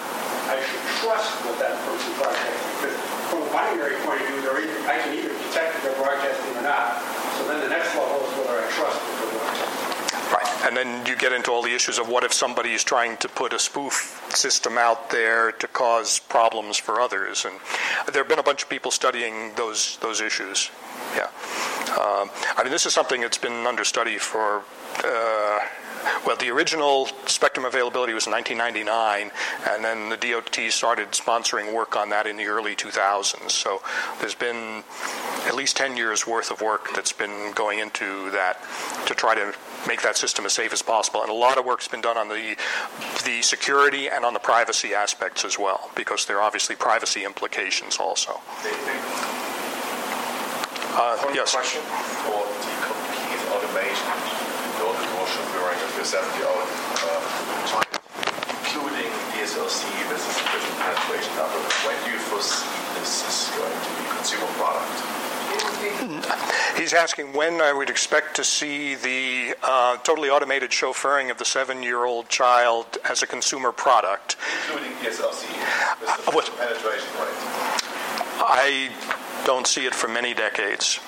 [0.48, 3.01] I should trust what that person's broadcasting.
[3.62, 4.50] Binary point of view,
[4.90, 6.98] I can either detect if they're broadcasting or not.
[7.38, 10.34] So then the next level is whether I trust what they're broadcasting.
[10.34, 10.66] Right.
[10.66, 13.30] And then you get into all the issues of what if somebody is trying to
[13.30, 17.46] put a spoof system out there to cause problems for others.
[17.46, 17.60] And
[18.12, 20.72] there have been a bunch of people studying those, those issues.
[21.16, 21.30] Yeah.
[22.00, 24.64] Um, I mean, this is something that's been under study for.
[25.04, 25.60] Uh,
[26.26, 29.32] well, the original spectrum availability was 1999,
[29.70, 33.52] and then the DOT started sponsoring work on that in the early 2000s.
[33.52, 33.82] So
[34.20, 34.84] there's been
[35.46, 38.58] at least 10 years worth of work that's been going into that
[39.08, 39.54] to try to
[39.88, 41.22] make that system as safe as possible.
[41.22, 42.56] And a lot of work's been done on the
[43.26, 47.98] the security and on the privacy aspects as well, because there are obviously privacy implications
[47.98, 48.40] also.
[50.94, 51.54] Uh, yes.
[51.54, 51.82] question
[52.28, 54.12] for the complete automation
[54.78, 56.64] door to door chauffeuring of your 70 hour
[57.04, 57.84] uh,
[58.50, 61.60] including DSLC business efficient penetration level.
[61.86, 62.68] When do you foresee
[63.00, 65.18] this is going to be consumer product?
[66.78, 71.46] He's asking when I would expect to see the uh, totally automated chauffeuring of the
[71.46, 74.38] seven year old child as a consumer product.
[74.68, 75.46] Including DSLC,
[76.08, 76.50] uh, what?
[76.58, 77.82] penetration rate.
[78.44, 78.92] I
[79.46, 81.00] don't see it for many decades.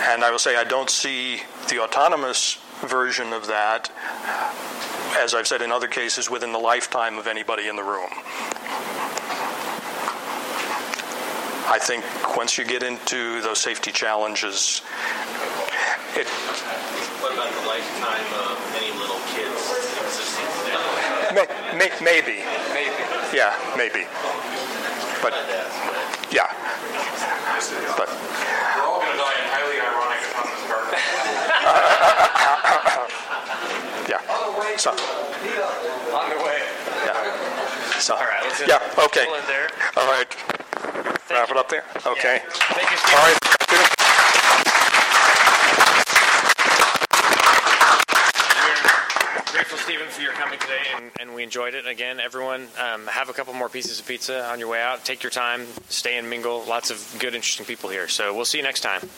[0.00, 3.90] And I will say I don't see the autonomous version of that,
[5.18, 8.10] as I've said in other cases, within the lifetime of anybody in the room.
[11.70, 12.02] I think
[12.34, 14.80] once you get into those safety challenges,
[16.16, 16.26] it.
[17.20, 19.52] What about the lifetime of any little kids
[20.00, 20.80] existing today?
[21.36, 21.44] may,
[21.76, 22.40] may, maybe.
[22.72, 22.96] Maybe.
[23.36, 24.08] Yeah, maybe.
[25.20, 25.34] But,
[26.32, 26.48] yeah.
[28.00, 30.96] But, We're all going to die in highly ironic autonomous cars.
[34.08, 34.24] yeah.
[34.78, 36.62] So, On the way.
[37.04, 37.98] yeah.
[37.98, 39.24] So, All right, yeah, okay.
[39.26, 39.68] we'll end there.
[39.96, 40.28] All right.
[41.30, 41.84] Wrap it up there?
[42.06, 42.40] Okay.
[42.46, 43.14] Thank you, Steve.
[43.18, 44.48] All right.
[49.36, 51.86] We're grateful, Stephen, for your coming today, and, and we enjoyed it.
[51.86, 55.04] Again, everyone, um, have a couple more pieces of pizza on your way out.
[55.04, 56.64] Take your time, stay and mingle.
[56.66, 58.08] Lots of good, interesting people here.
[58.08, 59.08] So we'll see you next time.